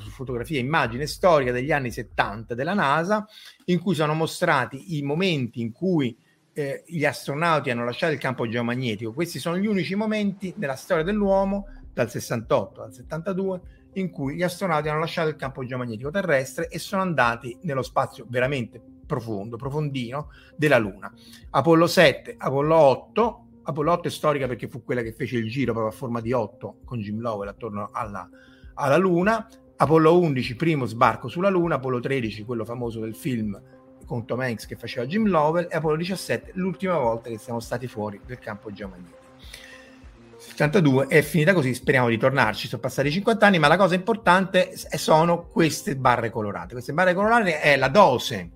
fotografia, 0.10 0.60
immagine 0.60 1.06
storica 1.06 1.52
degli 1.52 1.72
anni 1.72 1.92
70 1.92 2.56
della 2.56 2.74
NASA, 2.74 3.26
in 3.66 3.80
cui 3.80 3.94
sono 3.94 4.14
mostrati 4.14 4.98
i 4.98 5.02
momenti 5.02 5.62
in 5.62 5.72
cui 5.72 6.18
eh, 6.54 6.84
gli 6.88 7.06
astronauti 7.06 7.70
hanno 7.70 7.86
lasciato 7.86 8.14
il 8.14 8.20
campo 8.20 8.48
geomagnetico. 8.48 9.14
Questi 9.14 9.38
sono 9.40 9.58
gli 9.58 9.68
unici 9.68 9.96
momenti 9.96 10.54
nella 10.58 10.76
storia 10.76 11.04
dell'uomo, 11.04 11.68
dal 11.94 12.10
68 12.10 12.84
al 12.84 12.94
72, 12.94 13.62
in 13.94 14.10
cui 14.10 14.36
gli 14.36 14.44
astronauti 14.44 14.88
hanno 14.88 15.00
lasciato 15.00 15.30
il 15.30 15.36
campo 15.36 15.66
geomagnetico 15.66 16.10
terrestre 16.10 16.68
e 16.68 16.80
sono 16.80 17.02
andati 17.02 17.58
nello 17.62 17.82
spazio 17.82 18.26
veramente 18.30 18.82
profondo, 19.06 19.58
profondino 19.58 20.30
della 20.56 20.78
Luna. 20.78 21.12
Apollo 21.52 21.88
7, 21.88 22.36
Apollo 22.38 22.76
8, 22.76 23.47
Apollo 23.70 23.92
8 23.92 24.08
è 24.08 24.12
storica 24.12 24.48
perché 24.48 24.70
fu 24.70 24.82
quella 24.84 25.02
che 25.02 25.12
fece 25.12 25.36
il 25.36 25.50
giro 25.50 25.74
proprio 25.74 25.94
a 25.94 25.96
forma 25.96 26.22
di 26.22 26.32
8 26.32 26.78
con 26.86 27.02
Jim 27.02 27.20
Lovell 27.20 27.50
attorno 27.50 27.90
alla, 27.92 28.28
alla 28.76 28.96
Luna. 28.96 29.46
Apollo 29.76 30.18
11, 30.20 30.56
primo 30.56 30.86
sbarco 30.86 31.28
sulla 31.28 31.50
Luna, 31.50 31.76
Apollo 31.76 32.00
13, 32.00 32.46
quello 32.46 32.64
famoso 32.64 33.02
del 33.02 33.14
film 33.14 33.62
con 34.06 34.26
Tom 34.26 34.40
Hanks 34.40 34.66
che 34.68 34.78
faceva 34.78 35.06
Jim 35.06 35.28
Lovell 35.28 35.68
e 35.70 35.76
Apollo 35.76 35.98
17 35.98 36.52
l'ultima 36.54 36.98
volta 36.98 37.30
che 37.30 37.38
siamo 37.38 37.60
stati 37.60 37.88
fuori 37.88 38.22
del 38.26 38.40
campo 38.40 38.72
geomagnetico. 38.72 39.26
72 40.38 41.08
è 41.08 41.22
finita 41.22 41.54
così, 41.54 41.74
speriamo 41.74 42.08
di 42.08 42.18
tornarci, 42.18 42.70
sono 42.70 42.82
passati 42.82 43.12
50 43.12 43.46
anni, 43.46 43.60
ma 43.60 43.68
la 43.68 43.76
cosa 43.76 43.96
importante 43.96 44.78
sono 44.78 45.48
queste 45.48 45.98
barre 45.98 46.30
colorate. 46.30 46.72
Queste 46.72 46.94
barre 46.94 47.14
colorate 47.14 47.60
è 47.60 47.76
la 47.76 47.90
dose 47.90 48.50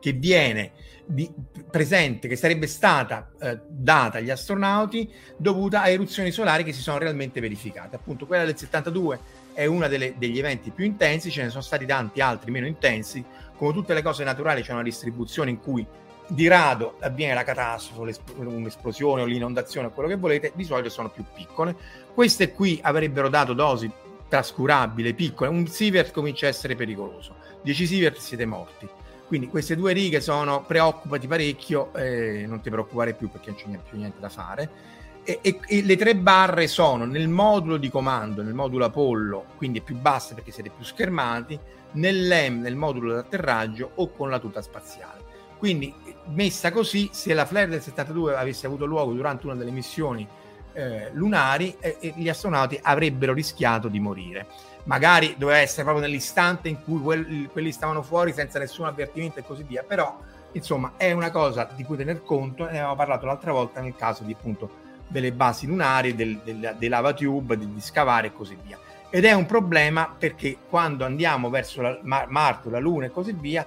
che 0.00 0.12
viene 0.12 0.72
di, 1.06 1.30
presente, 1.70 2.28
che 2.28 2.36
sarebbe 2.36 2.66
stata 2.66 3.30
eh, 3.40 3.60
data 3.68 4.18
agli 4.18 4.30
astronauti 4.30 5.10
dovuta 5.36 5.82
a 5.82 5.88
eruzioni 5.88 6.30
solari 6.30 6.64
che 6.64 6.72
si 6.72 6.80
sono 6.80 6.98
realmente 6.98 7.40
verificate. 7.40 7.96
Appunto, 7.96 8.26
quella 8.26 8.44
del 8.44 8.56
72 8.56 9.18
è 9.52 9.66
uno 9.66 9.86
degli 9.86 10.38
eventi 10.38 10.70
più 10.70 10.84
intensi, 10.84 11.30
ce 11.30 11.42
ne 11.42 11.50
sono 11.50 11.62
stati 11.62 11.86
tanti 11.86 12.20
altri 12.20 12.50
meno 12.50 12.66
intensi, 12.66 13.24
come 13.56 13.72
tutte 13.72 13.94
le 13.94 14.02
cose 14.02 14.24
naturali 14.24 14.62
c'è 14.62 14.72
una 14.72 14.82
distribuzione 14.82 15.50
in 15.50 15.60
cui 15.60 15.86
di 16.26 16.48
rado 16.48 16.96
avviene 17.00 17.34
la 17.34 17.44
catastrofe, 17.44 18.18
un'esplosione 18.34 19.22
o 19.22 19.24
l'inondazione 19.26 19.88
o 19.88 19.90
quello 19.90 20.08
che 20.08 20.16
volete, 20.16 20.52
di 20.54 20.64
solito 20.64 20.88
sono 20.88 21.10
più 21.10 21.24
piccole. 21.34 21.76
Queste 22.12 22.52
qui 22.52 22.80
avrebbero 22.82 23.28
dato 23.28 23.52
dosi 23.52 23.90
trascurabili, 24.28 25.14
piccole. 25.14 25.50
Un 25.50 25.66
sievert 25.66 26.12
comincia 26.12 26.46
a 26.46 26.48
essere 26.48 26.74
pericoloso. 26.74 27.36
10 27.62 27.86
sievert 27.86 28.16
siete 28.18 28.46
morti. 28.46 28.88
Quindi 29.26 29.48
queste 29.48 29.74
due 29.76 29.92
righe 29.92 30.20
sono 30.20 30.64
preoccupati 30.66 31.26
parecchio, 31.26 31.92
eh, 31.94 32.44
non 32.46 32.60
ti 32.60 32.70
preoccupare 32.70 33.14
più 33.14 33.30
perché 33.30 33.50
non 33.50 33.58
c'è 33.58 33.80
più 33.88 33.98
niente 33.98 34.20
da 34.20 34.28
fare. 34.28 34.92
E, 35.24 35.38
e, 35.40 35.58
e, 35.66 35.82
le 35.82 35.96
tre 35.96 36.14
barre 36.14 36.66
sono 36.66 37.06
nel 37.06 37.28
modulo 37.28 37.78
di 37.78 37.88
comando, 37.88 38.42
nel 38.42 38.52
modulo 38.52 38.84
Apollo, 38.84 39.46
quindi 39.56 39.78
è 39.78 39.82
più 39.82 39.96
bassa 39.96 40.34
perché 40.34 40.50
siete 40.50 40.70
più 40.70 40.84
schermati, 40.84 41.58
nell'EM, 41.92 42.60
nel 42.60 42.76
modulo 42.76 43.14
d'atterraggio 43.14 43.92
o 43.94 44.10
con 44.10 44.28
la 44.28 44.38
tuta 44.38 44.60
spaziale. 44.60 45.22
Quindi 45.56 45.94
messa 46.26 46.70
così, 46.70 47.08
se 47.12 47.32
la 47.32 47.46
flare 47.46 47.68
del 47.68 47.80
72 47.80 48.36
avesse 48.36 48.66
avuto 48.66 48.84
luogo 48.84 49.14
durante 49.14 49.46
una 49.46 49.54
delle 49.54 49.70
missioni 49.70 50.28
eh, 50.74 51.10
lunari, 51.12 51.74
eh, 51.80 52.12
gli 52.16 52.28
astronauti 52.28 52.78
avrebbero 52.82 53.32
rischiato 53.32 53.88
di 53.88 53.98
morire. 54.00 54.46
Magari 54.84 55.34
doveva 55.38 55.58
essere 55.58 55.84
proprio 55.84 56.04
nell'istante 56.04 56.68
in 56.68 56.82
cui 56.84 57.00
quelli, 57.00 57.46
quelli 57.46 57.72
stavano 57.72 58.02
fuori 58.02 58.32
senza 58.34 58.58
nessun 58.58 58.84
avvertimento 58.84 59.38
e 59.38 59.44
così 59.44 59.62
via, 59.62 59.82
però 59.82 60.18
insomma 60.52 60.92
è 60.98 61.10
una 61.12 61.30
cosa 61.30 61.66
di 61.74 61.84
cui 61.84 61.96
tener 61.96 62.22
conto, 62.22 62.64
ne 62.64 62.70
avevamo 62.70 62.94
parlato 62.94 63.24
l'altra 63.24 63.52
volta 63.52 63.80
nel 63.80 63.96
caso 63.96 64.24
di 64.24 64.32
appunto 64.32 64.82
delle 65.08 65.32
basi 65.32 65.66
lunari, 65.66 66.14
del, 66.14 66.38
del, 66.44 66.76
dei 66.78 66.88
lava 66.88 67.14
tube, 67.14 67.56
di, 67.56 67.72
di 67.72 67.80
scavare 67.80 68.26
e 68.26 68.32
così 68.34 68.58
via 68.62 68.78
ed 69.14 69.24
è 69.24 69.32
un 69.32 69.46
problema 69.46 70.12
perché 70.18 70.56
quando 70.68 71.04
andiamo 71.04 71.48
verso 71.48 71.80
la, 71.80 71.96
Mar- 72.02 72.28
Marte, 72.28 72.68
la 72.68 72.80
Luna 72.80 73.06
e 73.06 73.10
così 73.10 73.30
via, 73.30 73.64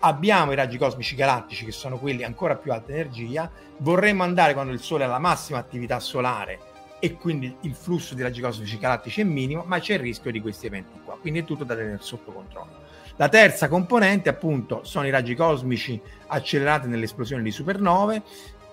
abbiamo 0.00 0.52
i 0.52 0.56
raggi 0.56 0.78
cosmici 0.78 1.14
galattici 1.14 1.64
che 1.64 1.72
sono 1.72 1.98
quelli 1.98 2.24
ancora 2.24 2.56
più 2.56 2.72
alta 2.72 2.92
energia, 2.92 3.50
vorremmo 3.78 4.22
andare 4.22 4.52
quando 4.52 4.72
il 4.72 4.80
Sole 4.80 5.04
ha 5.04 5.08
la 5.08 5.18
massima 5.18 5.58
attività 5.58 5.98
solare 6.00 6.68
e 6.98 7.14
quindi 7.14 7.54
il 7.62 7.74
flusso 7.74 8.14
di 8.14 8.22
raggi 8.22 8.40
cosmici 8.40 8.78
galattici 8.78 9.22
è 9.22 9.24
minimo, 9.24 9.64
ma 9.66 9.78
c'è 9.78 9.94
il 9.94 10.00
rischio 10.00 10.30
di 10.30 10.40
questi 10.40 10.66
eventi 10.66 11.00
qua, 11.04 11.16
quindi 11.18 11.40
è 11.40 11.44
tutto 11.44 11.64
da 11.64 11.74
tenere 11.74 11.98
sotto 12.00 12.30
controllo. 12.32 12.88
La 13.16 13.28
terza 13.28 13.68
componente 13.68 14.28
appunto 14.28 14.82
sono 14.84 15.06
i 15.06 15.10
raggi 15.10 15.34
cosmici 15.34 16.00
accelerati 16.28 16.88
nell'esplosione 16.88 17.42
di 17.42 17.50
supernove, 17.50 18.22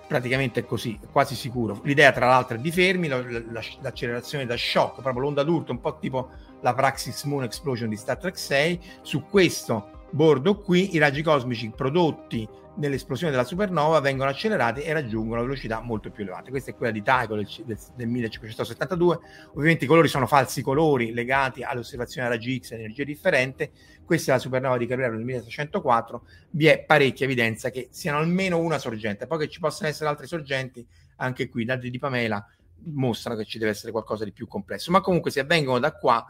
praticamente 0.06 0.60
è 0.60 0.64
così, 0.64 0.98
quasi 1.12 1.34
sicuro. 1.34 1.80
L'idea, 1.84 2.12
tra 2.12 2.26
l'altro, 2.26 2.56
è 2.56 2.58
di 2.60 2.72
Fermi, 2.72 3.08
la, 3.08 3.18
la, 3.18 3.62
l'accelerazione 3.80 4.46
da 4.46 4.56
shock, 4.56 5.02
proprio 5.02 5.22
l'onda 5.22 5.42
d'urto, 5.42 5.72
un 5.72 5.80
po' 5.80 5.98
tipo 5.98 6.30
la 6.62 6.72
Praxis 6.72 7.24
Moon 7.24 7.44
Explosion 7.44 7.90
di 7.90 7.96
Star 7.96 8.16
Trek 8.16 8.38
6. 8.38 8.80
Su 9.02 9.26
questo 9.28 9.97
bordo 10.10 10.60
qui 10.60 10.94
i 10.94 10.98
raggi 10.98 11.22
cosmici 11.22 11.70
prodotti 11.74 12.48
nell'esplosione 12.78 13.32
della 13.32 13.44
supernova 13.44 14.00
vengono 14.00 14.30
accelerati 14.30 14.82
e 14.82 14.92
raggiungono 14.92 15.42
velocità 15.42 15.80
molto 15.80 16.10
più 16.10 16.22
elevate. 16.22 16.50
Questa 16.50 16.70
è 16.70 16.74
quella 16.74 16.92
di 16.92 17.02
Tycho 17.02 17.34
del, 17.34 17.48
del, 17.64 17.78
del 17.96 18.08
1572. 18.08 19.18
Ovviamente 19.50 19.84
i 19.84 19.88
colori 19.88 20.08
sono 20.08 20.26
falsi 20.26 20.62
colori 20.62 21.12
legati 21.12 21.62
all'osservazione 21.62 22.28
a 22.28 22.30
raggi 22.30 22.60
X, 22.60 22.72
energia 22.72 23.04
differente. 23.04 23.70
Questa 24.04 24.30
è 24.30 24.34
la 24.34 24.40
supernova 24.40 24.78
di 24.78 24.86
Carrero 24.86 25.16
del 25.16 25.24
1604. 25.24 26.22
Vi 26.50 26.66
è 26.66 26.84
parecchia 26.84 27.26
evidenza 27.26 27.70
che 27.70 27.88
siano 27.90 28.18
almeno 28.18 28.58
una 28.58 28.78
sorgente. 28.78 29.26
Poi 29.26 29.38
che 29.38 29.48
ci 29.48 29.60
possano 29.60 29.88
essere 29.88 30.08
altre 30.08 30.26
sorgenti, 30.26 30.86
anche 31.16 31.48
qui, 31.48 31.64
dati 31.64 31.90
di 31.90 31.98
Pamela 31.98 32.44
mostrano 32.80 33.36
che 33.36 33.44
ci 33.44 33.58
deve 33.58 33.72
essere 33.72 33.90
qualcosa 33.90 34.24
di 34.24 34.32
più 34.32 34.46
complesso. 34.46 34.92
Ma 34.92 35.00
comunque 35.00 35.32
se 35.32 35.40
avvengono 35.40 35.80
da 35.80 35.92
qua 35.92 36.24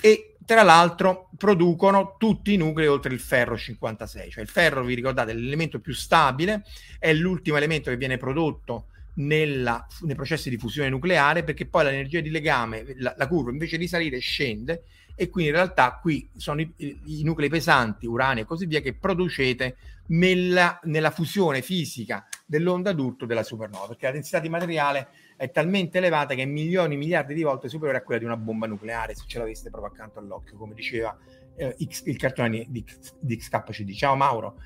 e 0.00 0.34
tra 0.44 0.62
l'altro 0.62 1.30
producono 1.36 2.16
tutti 2.18 2.52
i 2.52 2.56
nuclei 2.56 2.88
oltre 2.88 3.12
il 3.12 3.20
ferro 3.20 3.56
56, 3.56 4.30
cioè 4.30 4.42
il 4.42 4.48
ferro, 4.48 4.82
vi 4.84 4.94
ricordate, 4.94 5.30
è 5.30 5.34
l'elemento 5.34 5.78
più 5.78 5.94
stabile, 5.94 6.64
è 6.98 7.12
l'ultimo 7.12 7.56
elemento 7.56 7.90
che 7.90 7.96
viene 7.96 8.16
prodotto 8.16 8.86
nella, 9.14 9.86
nei 10.02 10.14
processi 10.14 10.50
di 10.50 10.56
fusione 10.56 10.88
nucleare 10.88 11.44
perché 11.44 11.66
poi 11.66 11.84
l'energia 11.84 12.20
di 12.20 12.30
legame, 12.30 12.94
la, 12.98 13.14
la, 13.16 13.28
curva 13.28 13.50
invece 13.50 13.76
di 13.76 13.86
salire 13.86 14.18
scende 14.18 14.84
e 15.14 15.28
quindi 15.28 15.50
in 15.50 15.56
realtà 15.56 15.98
qui 16.00 16.28
sono 16.36 16.60
i, 16.60 16.72
i 16.76 17.22
nuclei 17.22 17.48
pesanti, 17.48 18.06
urani 18.06 18.40
e 18.40 18.44
così 18.44 18.66
via 18.66 18.80
che 18.80 18.94
producete 18.94 19.76
nella, 20.06 20.80
nella 20.84 21.10
fusione 21.10 21.62
fisica 21.62 22.26
dell'onda 22.46 22.92
d'urto 22.92 23.26
della 23.26 23.42
supernova 23.42 23.88
perché 23.88 24.06
la 24.06 24.12
densità 24.12 24.40
di 24.40 24.48
materiale 24.48 25.08
è 25.40 25.50
talmente 25.50 25.96
elevata 25.96 26.34
che 26.34 26.42
è 26.42 26.44
milioni, 26.44 26.98
miliardi 26.98 27.32
di 27.32 27.42
volte 27.42 27.70
superiore 27.70 28.00
a 28.00 28.02
quella 28.02 28.20
di 28.20 28.26
una 28.26 28.36
bomba 28.36 28.66
nucleare, 28.66 29.14
se 29.14 29.24
ce 29.26 29.38
l'aveste 29.38 29.70
proprio 29.70 29.90
accanto 29.90 30.18
all'occhio, 30.18 30.58
come 30.58 30.74
diceva 30.74 31.16
eh, 31.56 31.74
X, 31.82 32.02
il 32.04 32.18
cartone 32.18 32.66
di, 32.68 32.84
di 33.18 33.36
XKCD. 33.38 33.92
Ciao 33.92 34.16
Mauro. 34.16 34.56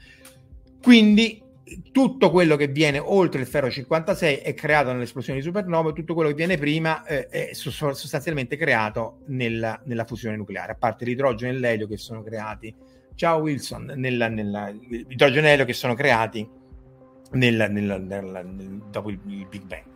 Quindi 0.83 1.41
tutto 1.93 2.29
quello 2.33 2.57
che 2.57 2.67
viene 2.67 2.99
oltre 2.99 3.43
il 3.43 3.47
ferro 3.47 3.71
56 3.71 4.39
è 4.39 4.53
creato 4.55 4.91
nell'esplosione 4.91 5.39
di 5.39 5.45
supernova, 5.45 5.93
tutto 5.93 6.13
quello 6.13 6.31
che 6.31 6.35
viene 6.35 6.59
prima 6.59 7.05
eh, 7.05 7.29
è 7.29 7.51
sostanzialmente 7.53 8.57
creato 8.57 9.21
nella, 9.27 9.81
nella, 9.85 10.05
fusione 10.05 10.37
nucleare, 10.37 10.73
a 10.73 10.77
parte 10.77 11.05
l'idrogeno 11.05 11.53
e 11.53 11.57
l'elio 11.57 11.87
che 11.87 11.99
sono 11.99 12.25
creati. 12.25 12.75
Ciao 13.15 13.39
Wilson, 13.39 13.93
nella, 13.95 14.27
nella, 14.27 14.71
l'idrogeno 14.71 15.47
e 15.47 15.51
l'elio 15.51 15.67
che 15.67 15.73
sono 15.73 15.95
creati 15.95 16.51
dopo 17.31 19.11
il, 19.11 19.21
il 19.29 19.47
Big 19.47 19.63
Bang 19.63 19.93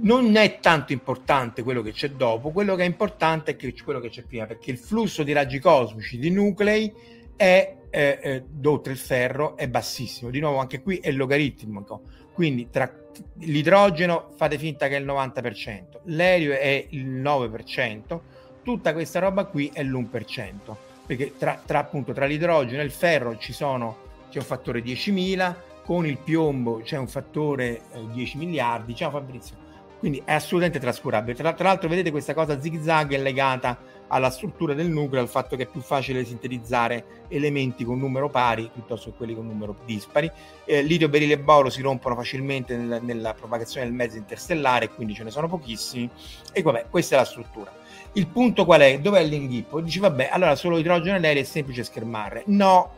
non 0.00 0.36
è 0.36 0.58
tanto 0.60 0.92
importante 0.92 1.62
quello 1.62 1.82
che 1.82 1.92
c'è 1.92 2.10
dopo, 2.10 2.50
quello 2.50 2.74
che 2.74 2.82
è 2.82 2.86
importante 2.86 3.56
è 3.56 3.82
quello 3.82 4.00
che 4.00 4.10
c'è 4.10 4.22
prima, 4.22 4.46
perché 4.46 4.70
il 4.70 4.78
flusso 4.78 5.22
di 5.22 5.32
raggi 5.32 5.58
cosmici 5.58 6.18
di 6.18 6.30
nuclei 6.30 6.92
è 7.36 7.76
eh, 7.90 8.18
eh, 8.20 8.44
oltre 8.64 8.92
il 8.92 8.98
ferro 8.98 9.56
è 9.56 9.68
bassissimo. 9.68 10.30
Di 10.30 10.40
nuovo, 10.40 10.58
anche 10.58 10.82
qui 10.82 10.98
è 10.98 11.10
logaritmico. 11.10 12.02
Quindi 12.32 12.68
tra 12.70 12.92
l'idrogeno 13.38 14.30
fate 14.36 14.58
finta 14.58 14.86
che 14.86 14.96
è 14.96 15.00
il 15.00 15.06
90%, 15.06 16.00
l'elio 16.04 16.52
è 16.52 16.86
il 16.90 17.06
9%, 17.08 18.20
tutta 18.62 18.92
questa 18.92 19.18
roba 19.18 19.46
qui 19.46 19.70
è 19.72 19.82
l'1%, 19.82 20.76
perché 21.04 21.36
tra, 21.36 21.60
tra, 21.64 21.80
appunto, 21.80 22.12
tra 22.12 22.26
l'idrogeno 22.26 22.80
e 22.80 22.84
il 22.84 22.92
ferro 22.92 23.36
ci 23.38 23.52
sono, 23.52 23.96
c'è 24.30 24.38
un 24.38 24.44
fattore 24.44 24.80
10.000, 24.80 25.54
con 25.82 26.06
il 26.06 26.18
piombo 26.18 26.80
c'è 26.82 26.98
un 26.98 27.08
fattore 27.08 27.80
eh, 27.92 28.06
10 28.12 28.36
miliardi. 28.36 28.94
Ciao 28.94 29.10
Fabrizio. 29.10 29.67
Quindi 29.98 30.22
è 30.24 30.32
assolutamente 30.32 30.78
trascurabile. 30.78 31.36
Tra, 31.36 31.52
tra 31.52 31.68
l'altro, 31.68 31.88
vedete 31.88 32.10
questa 32.10 32.34
cosa 32.34 32.60
zig 32.60 32.80
zag 32.80 33.14
è 33.14 33.18
legata 33.18 33.78
alla 34.08 34.30
struttura 34.30 34.74
del 34.74 34.88
nucleo, 34.88 35.20
al 35.20 35.28
fatto 35.28 35.56
che 35.56 35.64
è 35.64 35.66
più 35.66 35.80
facile 35.80 36.24
sintetizzare 36.24 37.26
elementi 37.28 37.84
con 37.84 37.98
numero 37.98 38.30
pari 38.30 38.70
piuttosto 38.72 39.10
che 39.10 39.16
quelli 39.16 39.34
con 39.34 39.46
numero 39.46 39.76
dispari. 39.84 40.30
Eh, 40.64 40.82
litio, 40.82 41.08
berile 41.08 41.34
e 41.34 41.38
boro 41.38 41.68
si 41.68 41.82
rompono 41.82 42.14
facilmente 42.14 42.76
nel, 42.76 43.00
nella 43.02 43.34
propagazione 43.34 43.86
del 43.86 43.94
mezzo 43.94 44.16
interstellare, 44.16 44.88
quindi 44.88 45.14
ce 45.14 45.24
ne 45.24 45.30
sono 45.30 45.48
pochissimi. 45.48 46.08
E 46.52 46.62
vabbè, 46.62 46.86
questa 46.90 47.16
è 47.16 47.18
la 47.18 47.24
struttura. 47.24 47.72
Il 48.12 48.26
punto 48.28 48.64
qual 48.64 48.80
è? 48.80 48.98
Dov'è 49.00 49.22
l'inghippo? 49.22 49.80
Dici, 49.80 49.98
vabbè, 49.98 50.30
allora 50.32 50.56
solo 50.56 50.78
idrogeno 50.78 51.16
e 51.16 51.20
l'elio 51.20 51.42
è 51.42 51.44
semplice 51.44 51.84
schermare. 51.84 52.44
No, 52.46 52.90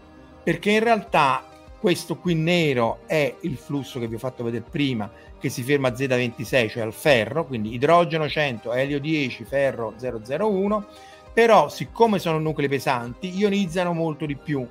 perché 0.43 0.71
in 0.71 0.81
realtà 0.81 1.45
questo 1.81 2.17
qui 2.17 2.35
nero 2.35 3.01
è 3.07 3.35
il 3.41 3.57
flusso 3.57 3.99
che 3.99 4.07
vi 4.07 4.17
ho 4.17 4.19
fatto 4.19 4.45
vedere 4.45 4.65
prima, 4.71 5.11
che 5.39 5.49
si 5.49 5.63
ferma 5.63 5.89
a 5.89 5.93
Z26, 5.93 6.69
cioè 6.69 6.83
al 6.83 6.93
ferro, 6.93 7.47
quindi 7.47 7.73
idrogeno 7.73 8.29
100, 8.29 8.75
elio 8.75 9.01
10, 9.01 9.45
ferro 9.45 9.95
001, 9.99 10.87
però 11.33 11.71
siccome 11.71 12.19
sono 12.19 12.39
nuclei 12.39 12.69
pesanti, 12.69 13.35
ionizzano 13.35 13.95
molto 13.95 14.27
di 14.27 14.37
più 14.37 14.67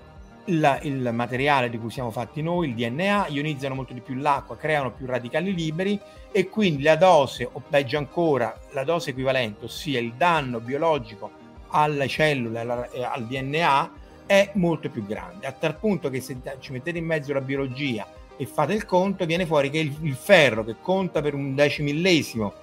il, 0.45 0.79
il, 0.83 1.09
materiale 1.11 1.71
di 1.71 1.79
cui 1.79 1.89
siamo 1.89 2.11
fatti 2.11 2.43
noi, 2.43 2.69
il 2.69 2.75
DNA, 2.75 3.27
ionizzano 3.29 3.73
molto 3.73 3.93
di 3.93 4.01
più 4.01 4.13
l'acqua, 4.13 4.55
creano 4.55 4.91
più 4.91 5.07
radicali 5.07 5.53
liberi 5.53 5.99
e 6.31 6.47
quindi 6.47 6.83
la 6.83 6.95
dose, 6.95 7.49
o 7.51 7.59
peggio 7.67 7.97
ancora, 7.97 8.55
la 8.73 8.83
dose 8.83 9.09
equivalente, 9.09 9.65
ossia 9.65 9.99
il 9.99 10.13
danno 10.13 10.59
biologico 10.59 11.31
alle 11.69 12.07
cellule, 12.07 12.59
al 12.59 13.25
DNA, 13.27 13.91
è 14.29 14.51
molto 14.53 14.91
più 14.91 15.03
grande, 15.07 15.47
a 15.47 15.51
tal 15.51 15.75
punto 15.79 16.11
che 16.11 16.21
se 16.21 16.37
ci 16.59 16.71
mettete 16.71 16.99
in 16.99 17.05
mezzo 17.05 17.33
la 17.33 17.41
biologia 17.41 18.07
e 18.37 18.45
fate 18.45 18.73
il 18.73 18.85
conto, 18.85 19.25
viene 19.25 19.47
fuori 19.47 19.71
che 19.71 19.79
il, 19.79 19.91
il 20.03 20.13
ferro 20.13 20.63
che 20.63 20.75
conta 20.79 21.19
per 21.19 21.33
un 21.33 21.55
decimillesimo 21.55 22.53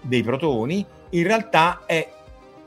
dei 0.00 0.22
protoni, 0.22 0.82
in 1.10 1.22
realtà 1.24 1.82
è, 1.84 2.10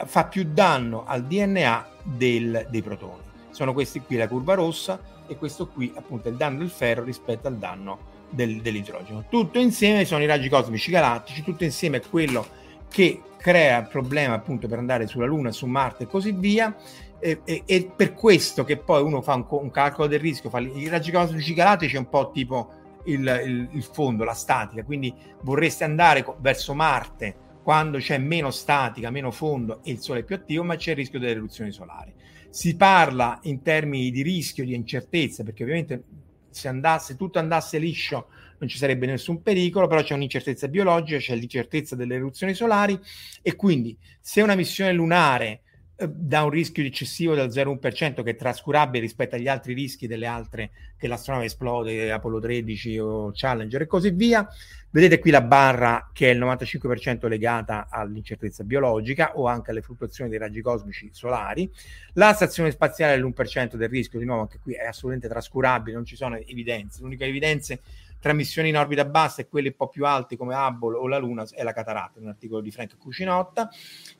fa 0.05 0.25
più 0.25 0.45
danno 0.53 1.03
al 1.07 1.23
DNA 1.23 1.87
del, 2.03 2.67
dei 2.69 2.83
protoni. 2.83 3.23
Sono 3.49 3.73
questi 3.73 4.01
qui 4.01 4.17
la 4.17 4.27
curva 4.27 4.53
rossa 4.53 5.01
e 5.25 5.35
questo 5.35 5.67
qui 5.67 5.91
appunto 5.95 6.27
è 6.27 6.31
il 6.31 6.37
danno 6.37 6.59
del 6.59 6.69
ferro 6.69 7.03
rispetto 7.03 7.47
al 7.47 7.57
danno 7.57 7.97
del, 8.29 8.61
dell'idrogeno. 8.61 9.25
Tutto 9.29 9.57
insieme 9.57 10.05
sono 10.05 10.21
i 10.21 10.27
raggi 10.27 10.47
cosmici 10.47 10.91
galattici, 10.91 11.41
tutto 11.41 11.63
insieme 11.63 11.97
è 11.97 12.01
quello 12.07 12.45
che 12.93 13.23
crea 13.37 13.79
il 13.79 13.87
problema 13.87 14.35
appunto 14.35 14.67
per 14.67 14.77
andare 14.77 15.07
sulla 15.07 15.25
Luna, 15.25 15.51
su 15.51 15.65
Marte 15.65 16.03
e 16.03 16.07
così 16.07 16.31
via 16.31 16.75
e, 17.17 17.41
e, 17.43 17.63
e, 17.65 17.91
per 17.95 18.13
questo 18.13 18.63
che 18.63 18.77
poi 18.77 19.01
uno 19.01 19.23
fa 19.23 19.33
un, 19.33 19.47
un 19.49 19.71
calcolo 19.71 20.07
del 20.07 20.19
rischio, 20.19 20.51
fa 20.51 20.59
i 20.59 20.87
raggi 20.89 21.11
cosmici 21.11 21.55
galattici 21.55 21.95
è 21.95 21.97
un 21.97 22.07
po' 22.07 22.29
tipo 22.31 22.69
il, 23.05 23.41
il, 23.45 23.69
il, 23.71 23.83
fondo, 23.83 24.23
la 24.23 24.35
statica, 24.35 24.83
quindi 24.83 25.11
vorreste 25.41 25.83
andare 25.83 26.23
verso 26.37 26.75
Marte 26.75 27.35
quando 27.63 27.97
c'è 27.97 28.19
meno 28.19 28.51
statica, 28.51 29.09
meno 29.09 29.31
fondo 29.31 29.79
e 29.83 29.91
il 29.91 29.99
Sole 29.99 30.19
è 30.19 30.23
più 30.23 30.35
attivo, 30.35 30.63
ma 30.63 30.75
c'è 30.75 30.91
il 30.91 30.97
rischio 30.97 31.17
delle 31.17 31.31
eruzioni 31.31 31.71
solari. 31.71 32.13
Si 32.49 32.75
parla 32.75 33.39
in 33.43 33.63
termini 33.63 34.11
di 34.11 34.21
rischio, 34.21 34.65
di 34.65 34.75
incertezza, 34.75 35.43
perché 35.43 35.63
ovviamente 35.63 36.03
se, 36.51 36.67
andasse, 36.67 37.15
tutto 37.15 37.39
andasse 37.39 37.79
liscio 37.79 38.27
non 38.63 38.67
ci 38.69 38.77
sarebbe 38.77 39.05
nessun 39.05 39.41
pericolo, 39.41 39.87
però 39.87 40.01
c'è 40.01 40.13
un'incertezza 40.13 40.67
biologica, 40.69 41.19
c'è 41.19 41.35
l'incertezza 41.35 41.95
delle 41.95 42.15
eruzioni 42.15 42.53
solari 42.53 42.97
e 43.41 43.55
quindi 43.55 43.97
se 44.19 44.41
una 44.41 44.55
missione 44.55 44.93
lunare 44.93 45.61
eh, 45.95 46.07
da 46.07 46.43
un 46.43 46.49
rischio 46.49 46.83
eccessivo 46.83 47.35
del 47.35 47.49
0,1% 47.49 48.23
che 48.23 48.31
è 48.31 48.35
trascurabile 48.35 49.01
rispetto 49.01 49.35
agli 49.35 49.49
altri 49.49 49.73
rischi 49.73 50.07
delle 50.07 50.25
altre 50.25 50.71
che 50.97 51.07
l'astronave 51.07 51.45
esplode, 51.45 52.11
Apollo 52.11 52.39
13 52.39 52.97
o 52.99 53.31
Challenger 53.33 53.81
e 53.81 53.87
così 53.87 54.11
via. 54.11 54.47
Vedete 54.89 55.19
qui 55.19 55.31
la 55.31 55.41
barra 55.41 56.11
che 56.13 56.29
è 56.29 56.33
il 56.33 56.39
95% 56.39 57.27
legata 57.27 57.87
all'incertezza 57.89 58.63
biologica 58.63 59.35
o 59.35 59.47
anche 59.47 59.71
alle 59.71 59.81
fluttuazioni 59.81 60.29
dei 60.29 60.39
raggi 60.39 60.61
cosmici 60.61 61.09
solari. 61.11 61.69
La 62.13 62.31
stazione 62.33 62.69
spaziale 62.71 63.15
è 63.15 63.17
l'1% 63.17 63.75
del 63.75 63.89
rischio, 63.89 64.19
di 64.19 64.25
nuovo 64.25 64.41
anche 64.41 64.59
qui 64.59 64.73
è 64.73 64.85
assolutamente 64.85 65.27
trascurabile, 65.27 65.95
non 65.95 66.05
ci 66.05 66.15
sono 66.15 66.37
evidenze. 66.37 67.01
L'unica 67.01 67.25
evidenza 67.25 67.75
tra 68.23 68.31
missioni 68.31 68.69
in 68.69 68.77
orbita 68.77 69.03
bassa 69.03 69.41
e 69.41 69.49
quelle 69.49 69.67
un 69.67 69.75
po' 69.75 69.89
più 69.89 70.05
alte 70.05 70.37
come 70.37 70.55
Hubble 70.55 70.95
o 70.95 71.09
la 71.09 71.17
Luna 71.17 71.45
è 71.51 71.61
la 71.61 71.73
cataratta, 71.73 72.21
un 72.21 72.29
articolo 72.29 72.61
di 72.61 72.71
Frank 72.71 72.97
Cucinotta. 72.97 73.69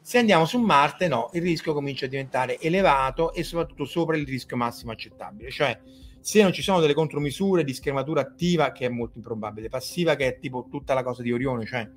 Se 0.02 0.18
andiamo 0.18 0.44
su 0.44 0.60
Marte, 0.60 1.08
no, 1.08 1.30
il 1.32 1.42
rischio 1.42 1.74
comincia 1.74 2.08
a 2.08 2.10
diventare 2.10 2.60
elevato 2.60 3.32
e 3.32 3.44
soprattutto 3.44 3.86
sopra 3.86 4.18
il 4.18 4.26
rischio 4.26 4.58
massimo 4.58 4.92
accettabile, 4.92 5.50
cioè 5.52 5.80
se 6.20 6.42
non 6.42 6.52
ci 6.52 6.62
sono 6.62 6.82
delle 6.82 6.94
contromisure 6.94 7.64
di 7.64 7.74
schermatura 7.74 8.20
attiva, 8.20 8.74
che 8.74 8.88
è 8.88 8.90
molto 8.90 9.20
improbabile, 9.20 9.70
passiva, 9.70 10.18
che 10.18 10.28
è 10.28 10.38
tipo 10.38 10.68
tutta 10.70 10.94
la 10.94 11.02
cosa 11.02 11.22
di 11.22 11.32
Orione, 11.32 11.66
cioè 11.66 11.90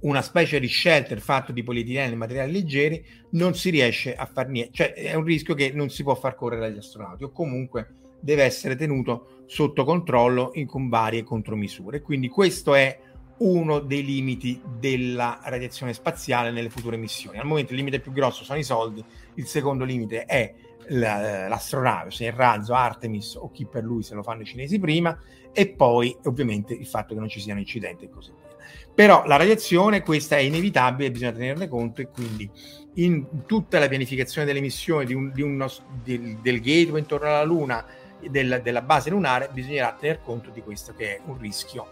una 0.00 0.20
specie 0.20 0.60
di 0.60 0.68
shelter 0.68 1.20
fatto 1.20 1.52
di 1.52 1.62
polietilene 1.62 2.12
e 2.12 2.16
materiali 2.16 2.52
leggeri, 2.52 3.02
non 3.30 3.54
si 3.54 3.70
riesce 3.70 4.14
a 4.14 4.26
far 4.26 4.48
niente, 4.48 4.72
cioè 4.74 4.92
è 4.92 5.14
un 5.14 5.24
rischio 5.24 5.54
che 5.54 5.72
non 5.72 5.88
si 5.88 6.02
può 6.02 6.14
far 6.14 6.34
correre 6.34 6.66
agli 6.66 6.76
astronauti 6.76 7.24
o 7.24 7.30
comunque 7.30 8.04
deve 8.26 8.42
essere 8.42 8.74
tenuto 8.74 9.44
sotto 9.46 9.84
controllo 9.84 10.50
in, 10.54 10.66
con 10.66 10.88
varie 10.88 11.22
contromisure. 11.22 12.02
Quindi 12.02 12.28
questo 12.28 12.74
è 12.74 12.98
uno 13.38 13.78
dei 13.78 14.04
limiti 14.04 14.60
della 14.78 15.38
radiazione 15.44 15.92
spaziale 15.92 16.50
nelle 16.50 16.68
future 16.68 16.96
missioni. 16.96 17.38
Al 17.38 17.46
momento 17.46 17.70
il 17.72 17.78
limite 17.78 18.00
più 18.00 18.10
grosso 18.10 18.42
sono 18.42 18.58
i 18.58 18.64
soldi, 18.64 19.04
il 19.34 19.46
secondo 19.46 19.84
limite 19.84 20.24
è 20.24 20.52
l'astronave, 20.88 22.10
se 22.10 22.26
il 22.26 22.32
razzo 22.32 22.74
Artemis 22.74 23.36
o 23.36 23.50
chi 23.50 23.64
per 23.64 23.84
lui 23.84 24.02
se 24.02 24.14
lo 24.14 24.24
fanno 24.24 24.42
i 24.42 24.46
cinesi 24.46 24.80
prima, 24.80 25.16
e 25.52 25.68
poi 25.68 26.16
ovviamente 26.24 26.74
il 26.74 26.86
fatto 26.86 27.14
che 27.14 27.20
non 27.20 27.28
ci 27.28 27.40
siano 27.40 27.60
incidenti 27.60 28.06
e 28.06 28.10
così 28.10 28.32
via. 28.32 28.56
Però 28.92 29.24
la 29.26 29.36
radiazione, 29.36 30.02
questa 30.02 30.36
è 30.36 30.40
inevitabile, 30.40 31.12
bisogna 31.12 31.32
tenerne 31.32 31.68
conto 31.68 32.00
e 32.00 32.08
quindi 32.08 32.50
in 32.94 33.44
tutta 33.46 33.78
la 33.78 33.88
pianificazione 33.88 34.46
delle 34.46 34.60
missioni 34.60 35.04
di 35.04 35.14
un, 35.14 35.30
di 35.32 35.42
uno, 35.42 35.70
del, 36.02 36.38
del 36.38 36.60
gateway 36.60 37.00
intorno 37.00 37.26
alla 37.26 37.44
Luna, 37.44 37.84
del, 38.20 38.60
della 38.62 38.82
base 38.82 39.10
lunare, 39.10 39.48
bisognerà 39.52 39.96
tener 39.98 40.20
conto 40.22 40.50
di 40.50 40.62
questo 40.62 40.94
che 40.94 41.16
è 41.16 41.20
un 41.24 41.38
rischio 41.38 41.88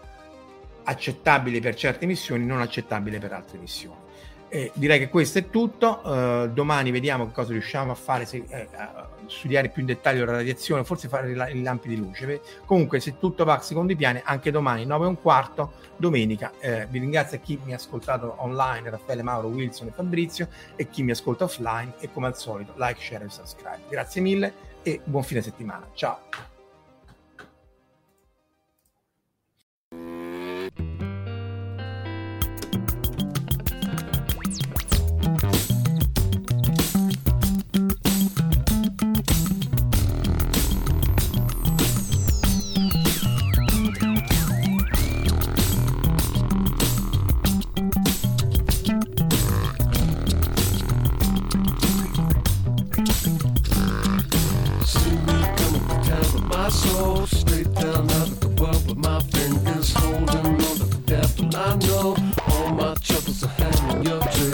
accettabile 0.83 1.59
per 1.59 1.75
certe 1.75 2.05
missioni, 2.05 2.45
non 2.45 2.61
accettabile 2.61 3.19
per 3.19 3.33
altre 3.33 3.57
missioni. 3.57 4.03
Eh, 4.47 4.71
direi 4.75 4.99
che 4.99 5.09
questo 5.09 5.39
è 5.39 5.49
tutto. 5.49 6.01
Uh, 6.03 6.47
domani 6.47 6.91
vediamo 6.91 7.25
che 7.25 7.33
cosa 7.33 7.51
riusciamo 7.51 7.91
a 7.91 7.95
fare, 7.95 8.25
se, 8.25 8.45
eh, 8.47 8.67
a 8.73 9.09
studiare 9.25 9.69
più 9.69 9.81
in 9.81 9.87
dettaglio 9.87 10.23
la 10.23 10.33
radiazione, 10.33 10.83
forse 10.83 11.07
fare 11.07 11.31
i 11.31 11.61
lampi 11.61 11.89
di 11.89 11.97
luce. 11.97 12.39
Comunque, 12.65 12.99
se 12.99 13.17
tutto 13.17 13.43
va 13.43 13.59
secondo 13.59 13.91
i 13.91 13.95
piani, 13.95 14.21
anche 14.23 14.51
domani 14.51 14.85
9 14.85 15.05
e 15.05 15.07
un 15.09 15.19
quarto, 15.19 15.73
domenica. 15.97 16.53
Eh, 16.59 16.87
vi 16.89 16.99
ringrazio 16.99 17.37
a 17.37 17.41
chi 17.41 17.59
mi 17.65 17.73
ha 17.73 17.75
ascoltato 17.75 18.35
online, 18.37 18.91
Raffaele 18.91 19.23
Mauro, 19.23 19.47
Wilson 19.47 19.87
e 19.87 19.91
Fabrizio, 19.91 20.47
e 20.75 20.89
chi 20.89 21.03
mi 21.03 21.11
ascolta 21.11 21.43
offline. 21.45 21.95
E 21.99 22.11
come 22.13 22.27
al 22.27 22.37
solito, 22.37 22.73
like, 22.77 23.01
share 23.01 23.25
e 23.25 23.29
subscribe. 23.29 23.81
Grazie 23.89 24.21
mille 24.21 24.64
e 24.85 25.01
buon 25.03 25.23
fine 25.23 25.41
settimana. 25.41 25.89
Ciao. 25.93 26.19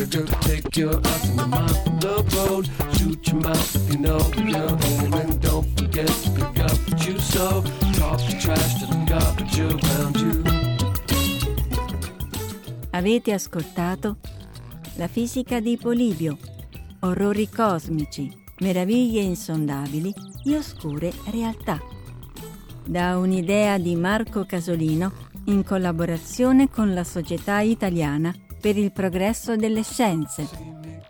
Eyes 0.01 0.15
and 0.49 0.77
your 0.77 1.47
mind 1.47 1.77
from 1.83 1.99
the 1.99 2.23
road. 2.35 2.69
Shoot 2.97 3.27
your 3.27 3.41
mouth 3.41 3.91
you 3.91 3.99
know 3.99 4.19
you're 4.35 4.77
aiming. 5.03 5.39
Don't 5.39 5.67
forget 5.77 6.07
to 6.07 6.29
pick 6.31 6.59
up 6.59 6.77
what 6.87 7.07
you 7.07 7.19
sow. 7.19 7.63
Talk 7.93 8.19
the 8.25 8.37
trash 8.39 8.79
to 8.79 8.85
the 8.87 9.03
garbage 9.05 9.59
around 9.59 10.15
you. 10.17 10.43
Avete 12.91 13.33
ascoltato 13.33 14.17
La 14.95 15.07
fisica 15.07 15.59
di 15.59 15.77
Polibio, 15.77 16.37
orrori 17.01 17.47
cosmici, 17.49 18.31
meraviglie 18.59 19.21
insondabili 19.21 20.13
e 20.43 20.57
oscure 20.57 21.11
realtà. 21.29 21.79
Da 22.85 23.17
un'idea 23.17 23.77
di 23.77 23.95
Marco 23.95 24.45
Casolino 24.45 25.29
in 25.45 25.63
collaborazione 25.63 26.69
con 26.69 26.93
la 26.93 27.03
Società 27.03 27.61
Italiana 27.61 28.33
per 28.61 28.77
il 28.77 28.93
progresso 28.93 29.57
delle 29.57 29.83
scienze 29.83 30.47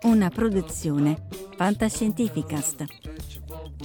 una 0.02 0.28
produzione 0.30 1.26
Fantascientificast. 1.54 2.84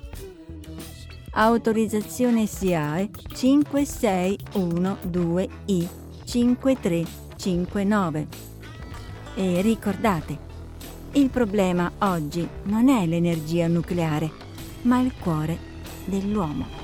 Autorizzazione 1.33 2.45
SIAE 2.45 3.09
5612I 3.33 5.87
5359. 6.25 8.27
E 9.35 9.61
ricordate, 9.61 10.37
il 11.13 11.29
problema 11.29 11.89
oggi 11.99 12.45
non 12.63 12.89
è 12.89 13.05
l'energia 13.05 13.67
nucleare, 13.67 14.29
ma 14.81 14.99
il 14.99 15.13
cuore 15.17 15.57
dell'uomo. 16.03 16.80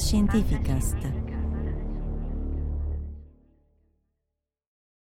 Fantascientificast 0.00 1.19